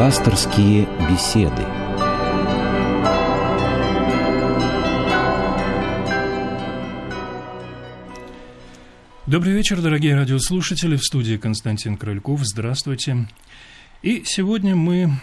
Пасторские 0.00 0.88
беседы. 1.10 1.62
Добрый 9.26 9.52
вечер, 9.52 9.82
дорогие 9.82 10.14
радиослушатели. 10.16 10.96
В 10.96 11.04
студии 11.04 11.36
Константин 11.36 11.98
Крыльков. 11.98 12.40
Здравствуйте. 12.44 13.28
И 14.00 14.22
сегодня 14.24 14.74
мы 14.74 15.20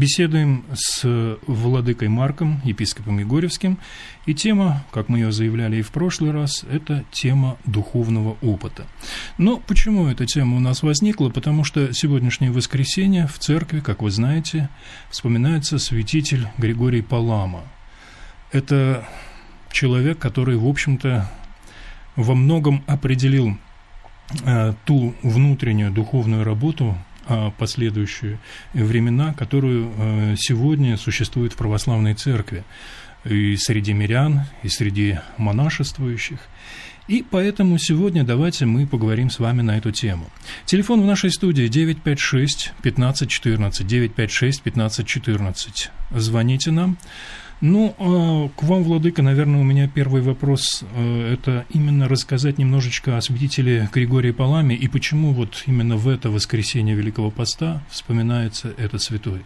Беседуем 0.00 0.64
с 0.72 1.38
владыкой 1.46 2.08
Марком, 2.08 2.62
епископом 2.64 3.18
Егорьевским, 3.18 3.76
и 4.24 4.32
тема, 4.32 4.82
как 4.92 5.10
мы 5.10 5.18
ее 5.18 5.30
заявляли 5.30 5.76
и 5.76 5.82
в 5.82 5.90
прошлый 5.90 6.30
раз, 6.30 6.64
это 6.72 7.04
тема 7.12 7.58
духовного 7.66 8.38
опыта. 8.40 8.86
Но 9.36 9.58
почему 9.58 10.06
эта 10.06 10.24
тема 10.24 10.56
у 10.56 10.60
нас 10.60 10.82
возникла? 10.82 11.28
Потому 11.28 11.64
что 11.64 11.92
сегодняшнее 11.92 12.50
воскресенье 12.50 13.26
в 13.26 13.38
церкви, 13.38 13.80
как 13.80 14.00
вы 14.00 14.10
знаете, 14.10 14.70
вспоминается 15.10 15.78
святитель 15.78 16.48
Григорий 16.56 17.02
Палама. 17.02 17.64
Это 18.52 19.06
человек, 19.70 20.18
который, 20.18 20.56
в 20.56 20.66
общем-то, 20.66 21.30
во 22.16 22.34
многом 22.34 22.82
определил 22.86 23.58
э, 24.46 24.72
ту 24.86 25.14
внутреннюю 25.22 25.92
духовную 25.92 26.42
работу, 26.42 26.96
последующие 27.58 28.38
времена, 28.72 29.34
которую 29.34 29.92
э, 29.96 30.34
сегодня 30.38 30.96
существует 30.96 31.52
в 31.52 31.56
православной 31.56 32.14
церкви 32.14 32.64
и 33.24 33.56
среди 33.56 33.92
мирян, 33.92 34.42
и 34.62 34.68
среди 34.68 35.18
монашествующих. 35.36 36.40
И 37.08 37.24
поэтому 37.28 37.76
сегодня 37.78 38.22
давайте 38.22 38.66
мы 38.66 38.86
поговорим 38.86 39.30
с 39.30 39.40
вами 39.40 39.62
на 39.62 39.76
эту 39.78 39.90
тему. 39.90 40.30
Телефон 40.64 41.02
в 41.02 41.06
нашей 41.06 41.32
студии 41.32 41.66
956 41.66 42.72
1514 42.78 43.86
956 43.86 44.60
1514. 44.60 45.90
Звоните 46.12 46.70
нам. 46.70 46.98
Ну, 47.60 47.94
а, 47.98 48.48
к 48.58 48.62
вам, 48.62 48.82
Владыка, 48.84 49.20
наверное, 49.20 49.60
у 49.60 49.64
меня 49.64 49.86
первый 49.86 50.22
вопрос. 50.22 50.82
Э, 50.94 51.34
это 51.34 51.66
именно 51.68 52.08
рассказать 52.08 52.56
немножечко 52.56 53.18
о 53.18 53.20
святителе 53.20 53.90
Григории 53.92 54.30
Паламе 54.30 54.74
и 54.74 54.88
почему 54.88 55.34
вот 55.34 55.64
именно 55.66 55.96
в 55.96 56.08
это 56.08 56.30
воскресенье 56.30 56.94
Великого 56.94 57.30
Поста 57.30 57.82
вспоминается 57.90 58.72
этот 58.78 59.02
святой. 59.02 59.44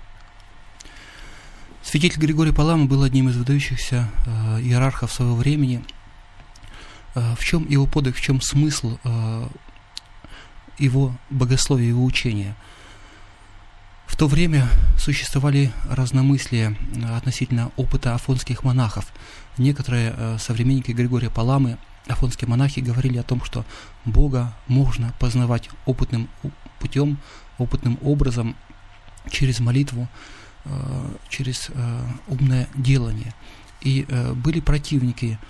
Святитель 1.83 2.21
Григорий 2.21 2.53
Палама 2.53 2.87
был 2.87 3.03
одним 3.03 3.31
из 3.31 3.37
выдающихся 3.37 4.09
э, 4.27 4.61
иерархов 4.61 5.13
своего 5.13 5.35
времени. 5.35 5.83
В 7.15 7.45
чем 7.45 7.69
его 7.69 7.87
подвиг, 7.87 8.17
в 8.17 8.21
чем 8.21 8.41
смысл 8.41 8.99
его 10.81 11.17
богословия, 11.31 11.87
его 11.87 12.05
учения– 12.05 12.57
в 14.15 14.17
то 14.17 14.29
время 14.29 14.69
существовали 14.97 15.73
разномыслия 15.91 16.77
относительно 17.17 17.73
опыта 17.77 18.15
афонских 18.15 18.63
монахов. 18.63 19.13
Некоторые 19.59 20.15
э, 20.17 20.39
современники 20.39 20.93
Григория 20.93 21.31
Паламы, 21.31 21.79
афонские 22.07 22.49
монахи, 22.49 22.79
говорили 22.79 23.19
о 23.19 23.25
том, 23.25 23.43
что 23.43 23.65
Бога 24.05 24.57
можно 24.69 25.13
познавать 25.19 25.69
опытным 25.85 26.29
путем, 26.79 27.19
опытным 27.59 27.99
образом, 28.03 28.55
через 29.31 29.59
молитву, 29.59 30.09
э, 30.65 31.11
через 31.29 31.71
э, 31.75 32.01
умное 32.29 32.69
делание. 32.77 33.35
И 33.81 34.07
были 34.37 34.61
противники 34.61 35.41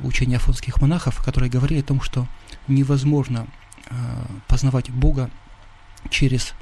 учения 0.00 0.38
афонских 0.38 0.80
монахов, 0.80 1.24
которые 1.24 1.50
говорили 1.50 1.82
о 1.82 1.84
том, 1.84 2.00
что 2.00 2.26
невозможно 2.66 3.46
познавать 4.48 4.90
Бога 4.90 5.30
через 6.10 6.52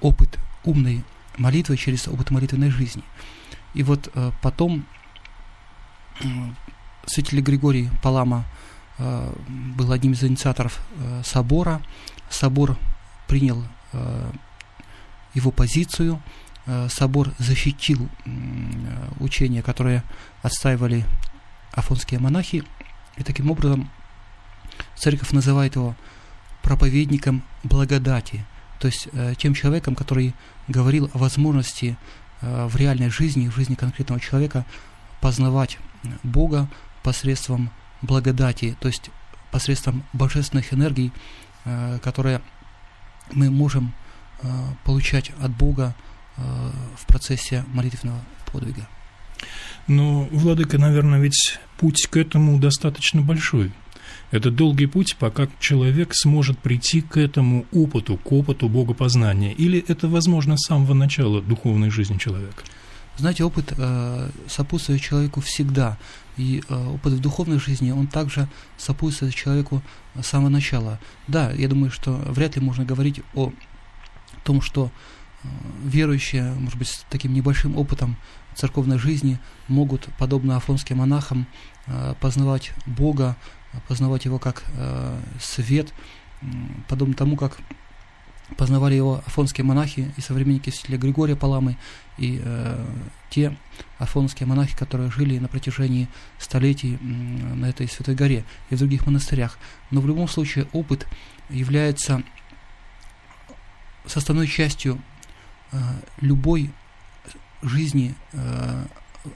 опыт 0.00 0.38
умной 0.64 1.04
молитвы, 1.38 1.76
через 1.76 2.08
опыт 2.08 2.30
молитвенной 2.30 2.70
жизни. 2.70 3.02
И 3.74 3.82
вот 3.82 4.10
э, 4.14 4.32
потом 4.42 4.86
э, 6.20 6.26
святитель 7.06 7.40
Григорий 7.40 7.90
Палама 8.02 8.44
э, 8.98 9.32
был 9.76 9.92
одним 9.92 10.12
из 10.12 10.24
инициаторов 10.24 10.80
э, 10.98 11.22
собора. 11.24 11.82
Собор 12.30 12.76
принял 13.26 13.62
э, 13.92 14.32
его 15.34 15.50
позицию. 15.50 16.22
Э, 16.66 16.88
собор 16.90 17.32
защитил 17.38 18.08
э, 18.24 18.30
учения, 19.20 19.62
которые 19.62 20.02
отстаивали 20.42 21.04
афонские 21.72 22.20
монахи. 22.20 22.64
И 23.16 23.22
таким 23.22 23.50
образом 23.50 23.90
церковь 24.94 25.32
называет 25.32 25.76
его 25.76 25.94
проповедником 26.62 27.42
благодати– 27.62 28.44
то 28.78 28.86
есть 28.86 29.08
э, 29.12 29.34
тем 29.36 29.54
человеком, 29.54 29.94
который 29.94 30.34
говорил 30.68 31.10
о 31.12 31.18
возможности 31.18 31.96
э, 32.40 32.66
в 32.66 32.76
реальной 32.76 33.10
жизни, 33.10 33.48
в 33.48 33.54
жизни 33.54 33.74
конкретного 33.74 34.20
человека 34.20 34.64
познавать 35.20 35.78
Бога 36.22 36.68
посредством 37.02 37.70
благодати, 38.02 38.76
то 38.80 38.88
есть 38.88 39.10
посредством 39.50 40.04
божественных 40.12 40.72
энергий, 40.74 41.12
э, 41.64 41.98
которые 42.02 42.42
мы 43.32 43.50
можем 43.50 43.92
получать 44.84 45.32
от 45.40 45.50
Бога 45.50 45.94
в 46.36 47.06
процессе 47.06 47.64
молитвенного 47.72 48.20
подвига. 48.52 48.86
Но, 49.86 50.28
ну, 50.30 50.38
Владыка, 50.38 50.78
наверное, 50.78 51.18
ведь 51.18 51.58
путь 51.78 52.06
к 52.10 52.16
этому 52.16 52.58
достаточно 52.58 53.22
большой. 53.22 53.72
Это 54.30 54.50
долгий 54.50 54.86
путь, 54.86 55.16
пока 55.18 55.48
человек 55.60 56.14
сможет 56.14 56.58
прийти 56.58 57.00
к 57.00 57.16
этому 57.16 57.64
опыту, 57.72 58.16
к 58.16 58.32
опыту 58.32 58.68
богопознания. 58.68 59.52
Или 59.52 59.84
это 59.88 60.08
возможно 60.08 60.56
с 60.56 60.66
самого 60.66 60.94
начала 60.94 61.40
духовной 61.40 61.90
жизни 61.90 62.18
человека? 62.18 62.62
Знаете, 63.18 63.44
опыт 63.44 63.72
э, 63.76 64.30
сопутствует 64.48 65.00
человеку 65.00 65.40
всегда. 65.40 65.96
И 66.36 66.62
э, 66.68 66.86
опыт 66.94 67.14
в 67.14 67.20
духовной 67.20 67.58
жизни, 67.58 67.90
он 67.90 68.08
также 68.08 68.46
сопутствует 68.76 69.34
человеку 69.34 69.82
с 70.14 70.26
самого 70.26 70.50
начала. 70.50 70.98
Да, 71.28 71.50
я 71.52 71.68
думаю, 71.68 71.90
что 71.90 72.12
вряд 72.26 72.56
ли 72.56 72.62
можно 72.62 72.84
говорить 72.84 73.22
о 73.34 73.52
том, 74.44 74.60
что 74.60 74.90
э, 75.42 75.48
верующие, 75.84 76.52
может 76.54 76.78
быть, 76.78 76.88
с 76.88 77.06
таким 77.08 77.32
небольшим 77.32 77.76
опытом 77.76 78.16
церковной 78.54 78.98
жизни 78.98 79.38
могут, 79.68 80.08
подобно 80.18 80.56
афонским 80.56 80.98
монахам, 80.98 81.46
э, 81.86 82.14
познавать 82.20 82.72
Бога, 82.84 83.36
познавать 83.88 84.24
его 84.24 84.38
как 84.38 84.64
э, 84.76 85.18
свет, 85.40 85.92
подобно 86.88 87.14
тому, 87.14 87.36
как 87.36 87.58
познавали 88.56 88.94
его 88.94 89.22
афонские 89.26 89.64
монахи 89.64 90.12
и 90.16 90.20
современники 90.20 90.70
святителя 90.70 90.98
Григория 90.98 91.36
Паламы, 91.36 91.76
и 92.16 92.40
э, 92.42 92.86
те 93.30 93.56
афонские 93.98 94.46
монахи, 94.46 94.76
которые 94.76 95.10
жили 95.10 95.38
на 95.38 95.48
протяжении 95.48 96.08
столетий 96.38 96.96
на 97.00 97.66
этой 97.66 97.88
Святой 97.88 98.14
горе 98.14 98.44
и 98.70 98.76
в 98.76 98.78
других 98.78 99.06
монастырях. 99.06 99.58
Но 99.90 100.00
в 100.00 100.06
любом 100.06 100.28
случае 100.28 100.68
опыт 100.72 101.06
является 101.50 102.22
составной 104.06 104.46
частью 104.46 105.00
э, 105.72 105.78
любой 106.20 106.70
жизни 107.62 108.14
э, 108.32 108.86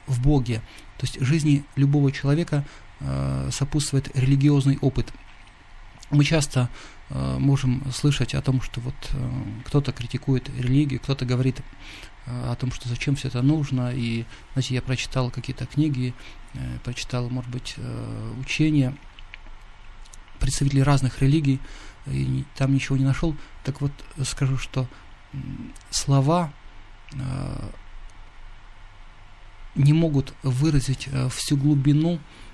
в 0.06 0.22
Боге, 0.22 0.62
то 0.98 1.06
есть 1.06 1.20
жизни 1.20 1.64
любого 1.74 2.12
человека 2.12 2.64
сопутствует 3.50 4.14
религиозный 4.16 4.78
опыт. 4.80 5.12
Мы 6.10 6.24
часто 6.24 6.68
э, 7.08 7.38
можем 7.38 7.84
слышать 7.92 8.34
о 8.34 8.42
том, 8.42 8.60
что 8.60 8.80
вот 8.80 8.94
э, 9.12 9.30
кто-то 9.64 9.92
критикует 9.92 10.48
религию, 10.58 11.00
кто-то 11.00 11.24
говорит 11.24 11.62
о 12.26 12.54
том, 12.54 12.70
что 12.70 12.88
зачем 12.88 13.16
все 13.16 13.28
это 13.28 13.42
нужно, 13.42 13.92
и, 13.92 14.24
знаете, 14.52 14.74
я 14.74 14.82
прочитал 14.82 15.30
какие-то 15.30 15.66
книги, 15.66 16.14
прочитал, 16.84 17.28
может 17.28 17.50
быть, 17.50 17.74
учения 18.38 18.94
представителей 20.38 20.84
разных 20.84 21.22
религий, 21.22 21.58
и 22.06 22.44
там 22.56 22.72
ничего 22.74 22.96
не 22.96 23.04
нашел. 23.04 23.34
Так 23.64 23.80
вот, 23.80 23.90
скажу, 24.22 24.58
что 24.58 24.86
слова 25.90 26.52
не 29.74 29.92
могут 29.92 30.34
выразить 30.44 31.08
всю 31.30 31.56
глубину 31.56 32.20
Э, 32.20 32.49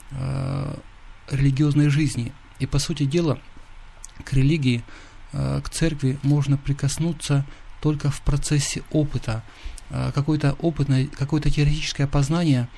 религиозной 1.31 1.89
жизни. 1.89 2.33
И 2.59 2.67
по 2.67 2.79
сути 2.79 3.05
дела 3.05 3.39
к 4.25 4.33
религии, 4.33 4.83
э, 5.33 5.61
к 5.63 5.69
церкви 5.71 6.19
можно 6.23 6.57
прикоснуться 6.57 7.45
только 7.83 8.11
в 8.11 8.21
процессе 8.23 8.83
опыта. 8.91 9.43
Э, 9.91 10.11
какое-то 10.15 10.53
опытное, 10.61 11.07
какое-то 11.07 11.51
теоретическое 11.51 12.07
познание 12.07 12.69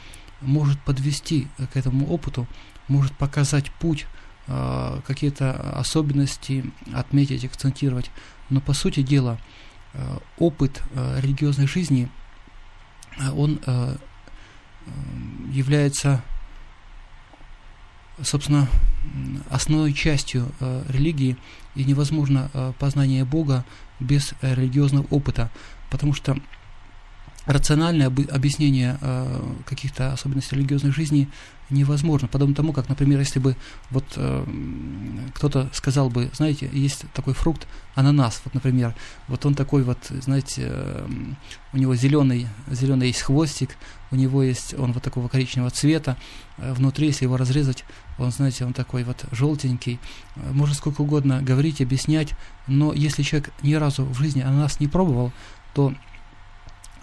может 0.40 0.80
подвести 0.80 1.48
к 1.72 1.76
этому 1.76 2.06
опыту, 2.06 2.46
может 2.86 3.12
показать 3.16 3.72
путь, 3.72 4.06
какие-то 4.46 5.52
особенности 5.78 6.64
отметить, 6.94 7.44
акцентировать. 7.44 8.10
Но 8.48 8.60
по 8.60 8.72
сути 8.72 9.02
дела 9.02 9.38
опыт 10.38 10.80
религиозной 10.94 11.66
жизни, 11.66 12.08
он 13.34 13.60
является 15.50 16.22
собственно, 18.22 18.68
основной 19.50 19.92
частью 19.92 20.48
э, 20.60 20.82
религии, 20.88 21.36
и 21.74 21.84
невозможно 21.84 22.50
э, 22.52 22.72
познание 22.78 23.24
Бога 23.24 23.64
без 24.00 24.34
э, 24.40 24.54
религиозного 24.54 25.06
опыта, 25.10 25.50
потому 25.90 26.12
что 26.12 26.36
рациональное 27.48 28.06
объяснение 28.08 28.98
э, 29.00 29.40
каких-то 29.64 30.12
особенностей 30.12 30.54
религиозной 30.56 30.92
жизни 30.92 31.28
невозможно. 31.70 32.28
Подобно 32.28 32.54
тому, 32.54 32.74
как, 32.74 32.90
например, 32.90 33.18
если 33.18 33.38
бы 33.38 33.56
вот 33.90 34.04
э, 34.16 34.44
кто-то 35.34 35.70
сказал 35.72 36.10
бы, 36.10 36.30
знаете, 36.34 36.68
есть 36.70 37.06
такой 37.14 37.32
фрукт 37.32 37.66
ананас, 37.94 38.42
вот, 38.44 38.52
например, 38.52 38.94
вот 39.28 39.46
он 39.46 39.54
такой 39.54 39.82
вот, 39.82 39.98
знаете, 40.10 40.70
у 41.72 41.78
него 41.78 41.94
зеленый, 41.94 42.48
зеленый 42.70 43.06
есть 43.06 43.22
хвостик, 43.22 43.70
у 44.10 44.16
него 44.16 44.42
есть, 44.42 44.74
он 44.74 44.92
вот 44.92 45.02
такого 45.02 45.28
коричневого 45.28 45.70
цвета, 45.70 46.18
э, 46.58 46.74
внутри, 46.74 47.06
если 47.06 47.24
его 47.24 47.38
разрезать, 47.38 47.84
он, 48.18 48.30
знаете, 48.30 48.66
он 48.66 48.74
такой 48.74 49.04
вот 49.04 49.24
желтенький, 49.32 49.98
можно 50.36 50.74
сколько 50.74 51.00
угодно 51.00 51.40
говорить, 51.40 51.80
объяснять, 51.80 52.34
но 52.66 52.92
если 52.92 53.22
человек 53.22 53.54
ни 53.62 53.72
разу 53.72 54.04
в 54.04 54.18
жизни 54.18 54.42
ананас 54.42 54.80
не 54.80 54.86
пробовал, 54.86 55.32
то 55.72 55.94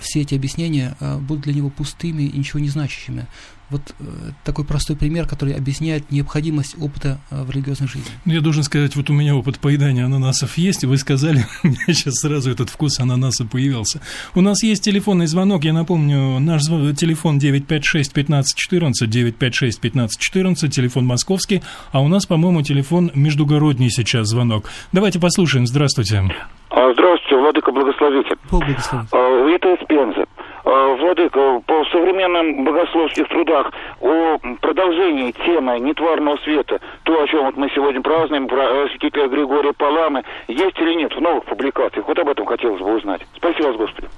все 0.05 0.21
эти 0.21 0.35
объяснения 0.35 0.95
э, 0.99 1.17
будут 1.17 1.43
для 1.43 1.53
него 1.53 1.69
пустыми 1.69 2.23
и 2.23 2.37
ничего 2.37 2.59
не 2.59 2.69
значащими. 2.69 3.27
Вот 3.69 3.81
э, 3.99 4.03
такой 4.43 4.63
простой 4.63 4.95
пример, 4.95 5.27
который 5.27 5.53
объясняет 5.53 6.11
необходимость 6.11 6.75
опыта 6.79 7.17
э, 7.31 7.41
в 7.43 7.49
религиозной 7.49 7.87
жизни. 7.87 8.11
Ну, 8.25 8.33
я 8.33 8.41
должен 8.41 8.63
сказать, 8.63 8.95
вот 8.95 9.09
у 9.09 9.13
меня 9.13 9.35
опыт 9.35 9.59
поедания 9.59 10.05
ананасов 10.05 10.57
есть, 10.57 10.83
и 10.83 10.87
вы 10.87 10.97
сказали, 10.97 11.45
у 11.63 11.67
меня 11.67 11.79
сейчас 11.87 12.15
сразу 12.15 12.51
этот 12.51 12.69
вкус 12.69 12.99
ананаса 12.99 13.45
появился. 13.45 14.01
У 14.35 14.41
нас 14.41 14.61
есть 14.63 14.83
телефонный 14.83 15.27
звонок, 15.27 15.63
я 15.63 15.73
напомню, 15.73 16.39
наш 16.39 16.63
телефон 16.63 17.39
956-1514, 17.39 18.93
956-1514, 19.07 20.69
телефон 20.69 21.05
московский, 21.05 21.63
а 21.91 22.01
у 22.01 22.07
нас, 22.07 22.25
по-моему, 22.25 22.61
телефон 22.61 23.11
междугородний 23.15 23.89
сейчас 23.89 24.27
звонок. 24.27 24.69
Давайте 24.91 25.19
послушаем, 25.19 25.65
здравствуйте. 25.65 26.23
А, 26.69 26.93
здравствуйте, 26.93 27.37
Владыка 27.37 27.71
Благословитель. 27.71 28.35
Бог 28.51 28.65
благословит. 28.65 29.07
А, 29.11 29.49
это 29.49 29.73
из 29.73 29.87
Пензы. 29.87 30.25
А, 30.65 30.95
Владыка, 30.95 31.61
по 31.67 31.85
современным 31.91 32.63
богословских 32.63 33.27
трудах 33.29 33.71
о 34.01 34.37
продолжении 34.61 35.31
темы 35.45 35.79
нетварного 35.79 36.37
света, 36.37 36.79
то, 37.03 37.21
о 37.21 37.27
чем 37.27 37.45
вот 37.45 37.55
мы 37.55 37.69
сегодня 37.69 38.01
празднуем, 38.01 38.47
про 38.47 38.63
э, 38.63 38.89
святителя 38.89 39.27
Григория 39.27 39.73
Паламы, 39.73 40.23
есть 40.47 40.77
или 40.79 40.95
нет 40.95 41.13
в 41.15 41.21
новых 41.21 41.45
публикациях? 41.45 42.07
Вот 42.07 42.17
об 42.17 42.29
этом 42.29 42.47
хотелось 42.47 42.81
бы 42.81 42.95
узнать. 42.95 43.21
Спасибо 43.37 43.67
вас, 43.67 43.77
Господи. 43.77 44.09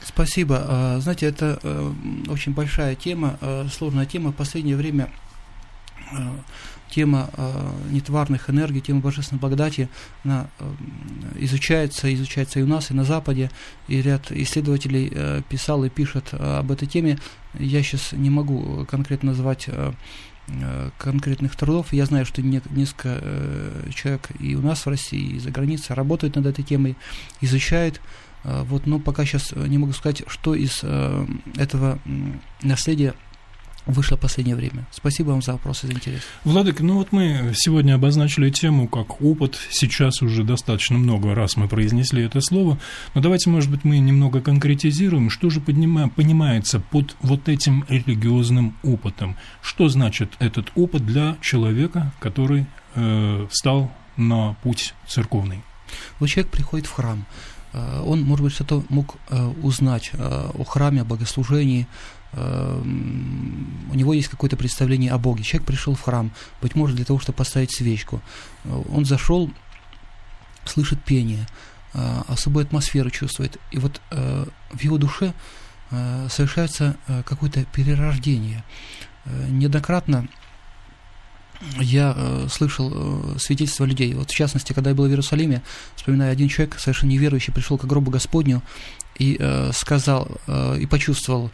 Спасибо. 0.00 0.54
Знаете, 0.98 1.26
это 1.26 1.58
э, 1.62 1.68
очень 2.32 2.54
большая 2.54 2.94
тема, 2.94 3.36
э, 3.42 3.64
сложная 3.64 4.06
тема. 4.06 4.30
В 4.30 4.36
последнее 4.36 4.76
время 4.76 5.08
тема 6.90 7.30
э, 7.36 7.70
нетварных 7.90 8.50
энергий, 8.50 8.80
тема 8.80 9.00
божественной 9.00 9.40
благодати, 9.40 9.88
она 10.24 10.48
э, 10.58 10.72
изучается, 11.38 12.12
изучается 12.14 12.60
и 12.60 12.62
у 12.62 12.66
нас, 12.66 12.90
и 12.90 12.94
на 12.94 13.04
Западе, 13.04 13.50
и 13.88 14.00
ряд 14.00 14.30
исследователей 14.30 15.10
э, 15.12 15.42
писал 15.48 15.84
и 15.84 15.88
пишет 15.88 16.28
э, 16.32 16.58
об 16.58 16.70
этой 16.70 16.86
теме. 16.86 17.18
Я 17.58 17.82
сейчас 17.82 18.12
не 18.12 18.30
могу 18.30 18.86
конкретно 18.86 19.30
назвать 19.30 19.64
э, 19.68 19.92
э, 20.48 20.90
конкретных 20.98 21.56
трудов. 21.56 21.92
Я 21.92 22.06
знаю, 22.06 22.26
что 22.26 22.42
не, 22.42 22.60
несколько 22.70 23.18
э, 23.20 23.90
человек 23.94 24.28
и 24.38 24.54
у 24.54 24.62
нас 24.62 24.86
в 24.86 24.88
России, 24.88 25.36
и 25.36 25.38
за 25.38 25.50
границей 25.50 25.94
работают 25.94 26.36
над 26.36 26.46
этой 26.46 26.64
темой, 26.64 26.96
изучают. 27.40 28.00
Э, 28.44 28.62
вот, 28.64 28.86
но 28.86 28.98
пока 28.98 29.24
сейчас 29.24 29.52
не 29.52 29.78
могу 29.78 29.92
сказать, 29.92 30.22
что 30.28 30.54
из 30.54 30.82
этого 31.56 31.98
наследия 32.62 33.14
вышло 33.86 34.16
в 34.16 34.20
последнее 34.20 34.56
время. 34.56 34.86
Спасибо 34.90 35.30
вам 35.30 35.42
за 35.42 35.52
вопрос 35.52 35.84
и 35.84 35.86
за 35.86 35.92
интерес. 35.92 36.22
Владык, 36.44 36.80
ну 36.80 36.94
вот 36.94 37.12
мы 37.12 37.52
сегодня 37.54 37.94
обозначили 37.94 38.50
тему 38.50 38.88
как 38.88 39.20
опыт. 39.22 39.58
Сейчас 39.70 40.22
уже 40.22 40.44
достаточно 40.44 40.98
много 40.98 41.34
раз 41.34 41.56
мы 41.56 41.68
произнесли 41.68 42.24
это 42.24 42.40
слово. 42.40 42.78
Но 43.14 43.20
давайте, 43.20 43.50
может 43.50 43.70
быть, 43.70 43.84
мы 43.84 43.98
немного 43.98 44.40
конкретизируем, 44.40 45.30
что 45.30 45.50
же 45.50 45.60
понимается 45.60 46.80
под 46.80 47.16
вот 47.20 47.48
этим 47.48 47.84
религиозным 47.88 48.76
опытом. 48.82 49.36
Что 49.62 49.88
значит 49.88 50.32
этот 50.38 50.70
опыт 50.74 51.06
для 51.06 51.36
человека, 51.40 52.12
который 52.20 52.66
э, 52.94 53.46
встал 53.50 53.92
на 54.16 54.54
путь 54.62 54.94
церковный? 55.06 55.62
Вот 56.18 56.28
человек 56.28 56.50
приходит 56.50 56.86
в 56.86 56.92
храм. 56.92 57.24
Э, 57.72 58.02
он, 58.04 58.22
может 58.22 58.44
быть, 58.44 58.52
что-то 58.52 58.82
мог 58.88 59.16
э, 59.28 59.46
узнать 59.62 60.10
э, 60.12 60.50
о 60.54 60.64
храме, 60.64 61.02
о 61.02 61.04
богослужении, 61.04 61.86
у 62.36 63.94
него 63.94 64.12
есть 64.12 64.28
какое-то 64.28 64.56
представление 64.56 65.10
о 65.12 65.18
Боге. 65.18 65.42
Человек 65.42 65.66
пришел 65.66 65.94
в 65.94 66.00
храм, 66.02 66.30
быть 66.60 66.74
может, 66.74 66.96
для 66.96 67.04
того, 67.04 67.18
чтобы 67.18 67.36
поставить 67.36 67.74
свечку. 67.74 68.20
Э, 68.64 68.82
он 68.90 69.04
зашел, 69.04 69.50
слышит 70.64 71.02
пение, 71.02 71.46
э, 71.94 72.22
особую 72.28 72.66
атмосферу 72.66 73.10
чувствует. 73.10 73.58
И 73.70 73.78
вот 73.78 74.00
э, 74.10 74.46
в 74.72 74.82
его 74.82 74.98
душе 74.98 75.32
совершается 76.28 76.96
какое-то 77.24 77.64
перерождение. 77.66 78.64
Неоднократно 79.24 80.26
я 81.78 82.48
слышал 82.50 83.38
свидетельства 83.38 83.84
людей. 83.84 84.12
Вот 84.14 84.32
в 84.32 84.34
частности, 84.34 84.72
когда 84.72 84.90
я 84.90 84.96
был 84.96 85.04
в 85.04 85.10
Иерусалиме, 85.10 85.62
вспоминаю, 85.94 86.32
один 86.32 86.48
человек, 86.48 86.76
совершенно 86.80 87.10
неверующий, 87.10 87.52
пришел 87.52 87.78
к 87.78 87.84
гробу 87.84 88.10
Господню 88.10 88.62
и 89.16 89.38
сказал, 89.72 90.28
и 90.76 90.86
почувствовал, 90.86 91.52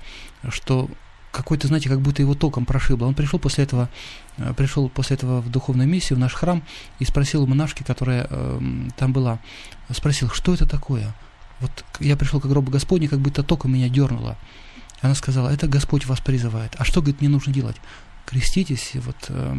что 0.51 0.89
какой-то, 1.33 1.67
знаете, 1.67 1.89
как 1.89 2.01
будто 2.01 2.23
его 2.23 2.35
током 2.35 2.67
прошибло. 2.67 3.07
Он 3.07 3.15
пришел 3.15 3.39
после 3.39 3.65
этого, 3.65 3.89
э, 4.37 4.53
пришел 4.55 4.89
после 4.89 5.17
этого 5.17 5.41
в 5.41 5.51
духовную 5.51 5.89
миссию, 5.89 6.17
в 6.17 6.21
наш 6.21 6.35
храм, 6.35 6.63
и 6.99 7.05
спросил 7.05 7.43
у 7.43 7.47
монашки, 7.47 7.83
которая 7.83 8.27
э, 8.29 8.61
там 8.97 9.13
была, 9.13 9.41
спросил, 9.91 10.29
что 10.29 10.53
это 10.55 10.69
такое? 10.69 11.15
Вот 11.61 11.85
я 12.01 12.17
пришел 12.17 12.41
к 12.41 12.47
гробу 12.47 12.71
Господню, 12.71 13.09
как 13.09 13.21
будто 13.21 13.43
током 13.43 13.73
меня 13.73 13.89
дернуло. 13.89 14.37
Она 15.01 15.15
сказала, 15.15 15.49
это 15.49 15.67
Господь 15.67 16.07
вас 16.07 16.21
призывает. 16.21 16.75
А 16.79 16.85
что, 16.85 17.01
говорит, 17.01 17.21
мне 17.21 17.31
нужно 17.31 17.53
делать? 17.53 17.77
Креститесь, 18.27 18.93
вот, 18.95 19.17
э, 19.29 19.55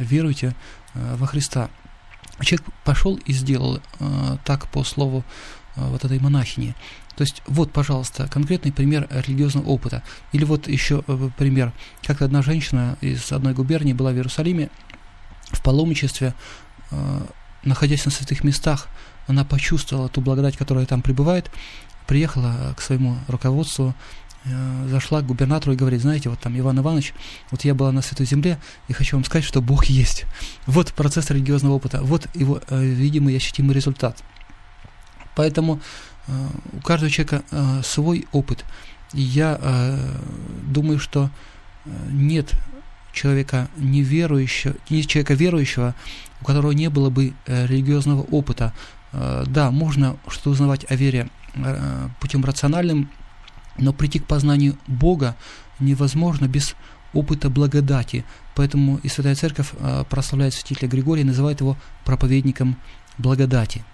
веруйте 0.00 0.54
э, 0.94 1.16
во 1.16 1.26
Христа. 1.26 1.70
Человек 2.40 2.66
пошел 2.84 3.16
и 3.16 3.32
сделал 3.32 3.80
э, 4.00 4.36
так 4.44 4.68
по 4.68 4.82
слову 4.82 5.24
э, 5.76 5.86
вот 5.88 6.04
этой 6.04 6.18
монахини. 6.18 6.74
То 7.16 7.22
есть 7.22 7.42
вот, 7.46 7.72
пожалуйста, 7.72 8.28
конкретный 8.28 8.72
пример 8.72 9.06
религиозного 9.10 9.66
опыта. 9.66 10.02
Или 10.32 10.44
вот 10.44 10.68
еще 10.68 11.04
э, 11.06 11.30
пример. 11.36 11.72
Как 12.02 12.22
одна 12.22 12.42
женщина 12.42 12.96
из 13.00 13.30
одной 13.32 13.54
губернии 13.54 13.92
была 13.92 14.12
в 14.12 14.14
Иерусалиме 14.14 14.70
в 15.50 15.62
паломничестве, 15.62 16.34
э, 16.90 17.20
находясь 17.64 18.04
на 18.04 18.10
святых 18.10 18.44
местах, 18.44 18.88
она 19.26 19.44
почувствовала 19.44 20.08
ту 20.08 20.20
благодать, 20.20 20.56
которая 20.56 20.86
там 20.86 21.02
пребывает, 21.02 21.50
приехала 22.06 22.74
к 22.76 22.80
своему 22.80 23.18
руководству, 23.28 23.94
э, 24.44 24.86
зашла 24.88 25.20
к 25.20 25.26
губернатору 25.26 25.74
и 25.74 25.76
говорит, 25.76 26.00
знаете, 26.00 26.30
вот 26.30 26.40
там 26.40 26.58
Иван 26.58 26.78
Иванович, 26.80 27.12
вот 27.50 27.64
я 27.64 27.74
была 27.74 27.92
на 27.92 28.00
Святой 28.00 28.26
Земле, 28.26 28.58
и 28.88 28.94
хочу 28.94 29.16
вам 29.16 29.24
сказать, 29.24 29.44
что 29.44 29.60
Бог 29.60 29.84
есть. 29.84 30.24
Вот 30.66 30.94
процесс 30.94 31.30
религиозного 31.30 31.74
опыта, 31.74 32.02
вот 32.02 32.26
его 32.34 32.60
видимый 32.70 33.34
и 33.34 33.36
ощутимый 33.36 33.74
результат. 33.74 34.22
Поэтому 35.34 35.80
у 36.28 36.80
каждого 36.80 37.10
человека 37.10 37.42
э, 37.50 37.82
свой 37.82 38.26
опыт. 38.32 38.64
И 39.12 39.20
я 39.20 39.58
э, 39.60 39.98
думаю, 40.64 40.98
что 40.98 41.30
нет 42.10 42.52
человека 43.12 43.68
неверующего, 43.76 44.74
нет 44.88 45.06
человека 45.06 45.34
верующего, 45.34 45.94
у 46.40 46.44
которого 46.44 46.72
не 46.72 46.88
было 46.88 47.10
бы 47.10 47.34
религиозного 47.46 48.22
опыта. 48.22 48.72
Да, 49.12 49.70
можно 49.70 50.16
что-то 50.28 50.50
узнавать 50.50 50.86
о 50.88 50.94
вере 50.94 51.28
путем 52.20 52.44
рациональным, 52.44 53.10
но 53.76 53.92
прийти 53.92 54.20
к 54.20 54.26
познанию 54.26 54.78
Бога 54.86 55.36
невозможно 55.80 56.46
без 56.46 56.74
опыта 57.12 57.50
благодати. 57.50 58.24
Поэтому 58.54 58.98
и 59.02 59.08
Святая 59.08 59.34
Церковь 59.34 59.72
прославляет 60.08 60.54
святителя 60.54 60.88
Григория, 60.88 61.24
называет 61.24 61.60
его 61.60 61.76
проповедником 62.04 62.76
благодати. 63.18 63.84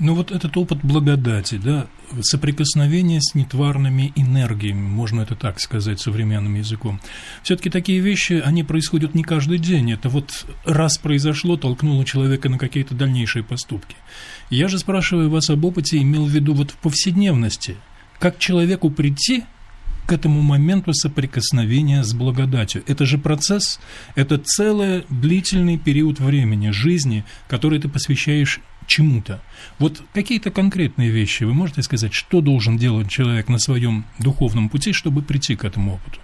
Ну 0.00 0.14
вот 0.14 0.32
этот 0.32 0.56
опыт 0.56 0.78
благодати, 0.82 1.60
да, 1.62 1.86
соприкосновение 2.20 3.20
с 3.22 3.34
нетварными 3.36 4.12
энергиями, 4.16 4.88
можно 4.88 5.20
это 5.20 5.36
так 5.36 5.60
сказать 5.60 6.00
современным 6.00 6.56
языком. 6.56 7.00
Все-таки 7.44 7.70
такие 7.70 8.00
вещи, 8.00 8.42
они 8.44 8.64
происходят 8.64 9.14
не 9.14 9.22
каждый 9.22 9.58
день. 9.58 9.92
Это 9.92 10.08
вот 10.08 10.46
раз 10.64 10.98
произошло, 10.98 11.56
толкнуло 11.56 12.04
человека 12.04 12.48
на 12.48 12.58
какие-то 12.58 12.96
дальнейшие 12.96 13.44
поступки. 13.44 13.94
Я 14.50 14.66
же 14.66 14.80
спрашиваю 14.80 15.30
вас 15.30 15.48
об 15.48 15.64
опыте, 15.64 15.98
имел 15.98 16.26
в 16.26 16.30
виду 16.30 16.54
вот 16.54 16.72
в 16.72 16.76
повседневности. 16.78 17.76
Как 18.18 18.40
человеку 18.40 18.90
прийти 18.90 19.44
к 20.06 20.12
этому 20.12 20.42
моменту 20.42 20.92
соприкосновения 20.92 22.04
с 22.04 22.12
благодатью. 22.12 22.82
Это 22.86 23.06
же 23.06 23.16
процесс, 23.16 23.80
это 24.14 24.38
целый 24.38 25.06
длительный 25.08 25.78
период 25.78 26.20
времени, 26.20 26.70
жизни, 26.70 27.24
который 27.48 27.78
ты 27.78 27.88
посвящаешь 27.88 28.60
чему-то. 28.86 29.42
Вот 29.78 30.02
какие-то 30.12 30.50
конкретные 30.50 31.10
вещи 31.10 31.44
вы 31.44 31.54
можете 31.54 31.82
сказать, 31.82 32.12
что 32.12 32.40
должен 32.40 32.76
делать 32.76 33.08
человек 33.08 33.48
на 33.48 33.58
своем 33.58 34.04
духовном 34.18 34.68
пути, 34.68 34.92
чтобы 34.92 35.22
прийти 35.22 35.56
к 35.56 35.64
этому 35.64 35.94
опыту? 35.94 36.20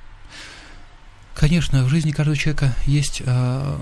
Конечно, 1.35 1.85
в 1.85 1.89
жизни 1.89 2.11
каждого 2.11 2.37
человека 2.37 2.75
есть 2.87 3.23
э, 3.25 3.79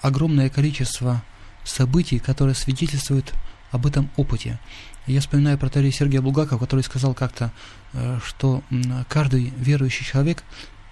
огромное 0.00 0.48
количество 0.48 1.22
событий, 1.64 2.18
которые 2.18 2.54
свидетельствуют 2.54 3.32
об 3.72 3.86
этом 3.86 4.10
опыте. 4.16 4.58
Я 5.06 5.20
вспоминаю 5.20 5.58
про 5.58 5.68
Тария 5.68 5.90
Сергея 5.90 6.22
Булгакова, 6.22 6.58
который 6.58 6.80
сказал 6.80 7.12
как-то, 7.12 7.52
э, 7.92 8.18
что 8.24 8.62
каждый 9.08 9.52
верующий 9.58 10.06
человек 10.06 10.44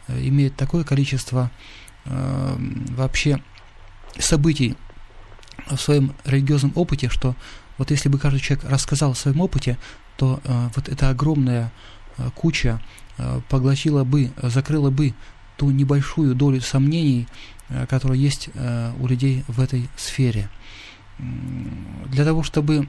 э, 0.09 0.21
имеет 0.29 0.57
такое 0.57 0.85
количество 0.85 1.51
э, 2.05 2.57
вообще 2.91 3.43
событий 4.19 4.77
в 5.67 5.77
своем 5.77 6.15
религиозном 6.25 6.73
опыте, 6.75 7.09
что 7.09 7.35
вот 7.79 7.91
если 7.91 8.09
бы 8.09 8.19
каждый 8.19 8.41
человек 8.41 8.65
рассказал 8.69 9.13
о 9.13 9.15
своем 9.15 9.41
опыте, 9.41 9.79
то 10.17 10.41
вот 10.77 10.89
эта 10.89 11.09
огромная 11.09 11.73
куча 12.35 12.81
поглотила 13.49 14.05
бы, 14.05 14.31
закрыла 14.43 14.91
бы 14.91 15.15
ту 15.57 15.71
небольшую 15.71 16.35
долю 16.35 16.61
сомнений, 16.61 17.27
которая 17.89 18.19
есть 18.19 18.51
у 18.99 19.07
людей 19.07 19.45
в 19.49 19.61
этой 19.61 19.89
сфере. 19.97 20.49
Для 21.19 22.25
того, 22.25 22.43
чтобы 22.43 22.89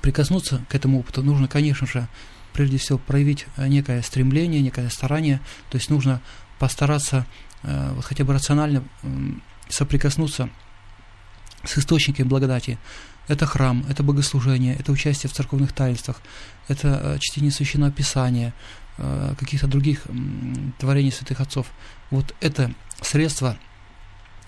прикоснуться 0.00 0.64
к 0.68 0.74
этому 0.74 1.00
опыту, 1.00 1.22
нужно, 1.22 1.48
конечно 1.48 1.86
же, 1.86 2.06
прежде 2.52 2.78
всего 2.78 2.98
проявить 2.98 3.46
э, 3.56 3.68
некое 3.68 4.02
стремление, 4.02 4.60
некое 4.60 4.90
старание, 4.90 5.40
то 5.70 5.76
есть 5.76 5.90
нужно 5.90 6.20
постараться 6.58 7.26
э, 7.62 7.92
вот 7.94 8.04
хотя 8.04 8.24
бы 8.24 8.32
рационально 8.32 8.82
соприкоснуться 9.68 10.48
с 11.64 11.78
источниками 11.78 12.26
благодати. 12.26 12.78
Это 13.26 13.46
храм, 13.46 13.84
это 13.88 14.02
богослужение, 14.02 14.74
это 14.76 14.90
участие 14.92 15.28
в 15.28 15.34
церковных 15.34 15.72
таинствах, 15.72 16.20
это 16.66 16.88
э, 16.88 17.18
чтение 17.20 17.50
священного 17.50 17.92
писания, 17.92 18.54
каких-то 19.38 19.68
других 19.68 20.02
творений 20.80 21.12
святых 21.12 21.40
отцов. 21.40 21.68
Вот 22.10 22.34
это 22.40 22.74
средства, 23.00 23.56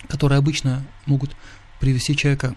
которые 0.09 0.39
обычно 0.39 0.85
могут 1.07 1.37
привести 1.79 2.17
человека 2.17 2.57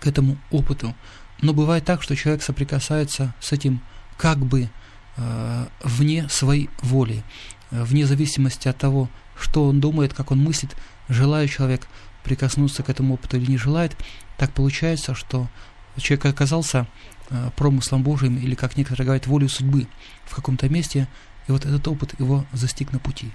к 0.00 0.06
этому 0.06 0.38
опыту. 0.50 0.94
Но 1.40 1.52
бывает 1.52 1.84
так, 1.84 2.02
что 2.02 2.16
человек 2.16 2.42
соприкасается 2.42 3.34
с 3.40 3.52
этим 3.52 3.80
как 4.16 4.38
бы 4.38 4.70
э, 5.16 5.66
вне 5.82 6.28
своей 6.28 6.70
воли, 6.80 7.24
э, 7.70 7.82
вне 7.82 8.06
зависимости 8.06 8.68
от 8.68 8.78
того, 8.78 9.10
что 9.38 9.64
он 9.64 9.80
думает, 9.80 10.14
как 10.14 10.30
он 10.30 10.38
мыслит, 10.38 10.76
желает 11.08 11.50
человек 11.50 11.88
прикоснуться 12.24 12.82
к 12.82 12.88
этому 12.88 13.14
опыту 13.14 13.36
или 13.36 13.50
не 13.50 13.58
желает, 13.58 13.96
так 14.36 14.52
получается, 14.52 15.14
что 15.14 15.48
человек 15.96 16.26
оказался 16.26 16.86
э, 17.30 17.50
промыслом 17.56 18.02
Божьим 18.02 18.38
или, 18.38 18.54
как 18.54 18.76
некоторые 18.76 19.06
говорят, 19.06 19.26
волей 19.26 19.48
судьбы 19.48 19.86
в 20.24 20.34
каком-то 20.34 20.68
месте, 20.68 21.08
и 21.48 21.52
вот 21.52 21.64
этот 21.64 21.86
опыт 21.88 22.18
его 22.18 22.44
застиг 22.52 22.92
на 22.92 22.98
пути. 22.98 23.32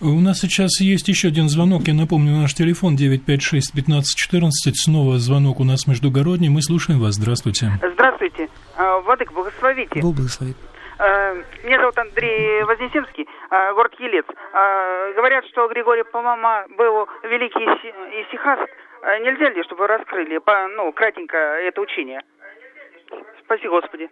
У 0.00 0.18
нас 0.18 0.40
сейчас 0.40 0.80
есть 0.80 1.06
еще 1.06 1.28
один 1.28 1.48
звонок. 1.48 1.86
Я 1.86 1.94
напомню, 1.94 2.36
наш 2.36 2.54
телефон 2.54 2.96
956-1514. 2.96 4.50
Снова 4.74 5.20
звонок 5.20 5.60
у 5.60 5.64
нас 5.64 5.86
междугородний. 5.86 6.48
Мы 6.48 6.60
слушаем 6.60 6.98
вас. 6.98 7.14
Здравствуйте. 7.14 7.78
Здравствуйте. 7.94 8.48
А, 8.76 9.00
Владык, 9.02 9.32
благословите. 9.32 10.00
Бог 10.00 10.16
благословит. 10.16 10.56
А, 10.98 11.34
меня 11.64 11.80
зовут 11.80 11.98
Андрей 11.98 12.62
Вознесенский, 12.64 13.26
а, 13.50 13.72
город 13.74 13.94
Елец. 13.98 14.26
Говорят, 15.16 15.44
что 15.46 15.68
Григорий 15.68 16.04
Палама 16.04 16.66
был 16.76 17.08
великий 17.22 17.64
исихаст. 18.22 18.70
Нельзя 19.20 19.50
ли, 19.50 19.62
чтобы 19.64 19.86
раскрыли, 19.86 20.40
ну, 20.76 20.92
кратенько 20.92 21.36
это 21.36 21.80
учение? 21.80 22.20
Спаси 23.44 23.68
Господи. 23.68 24.08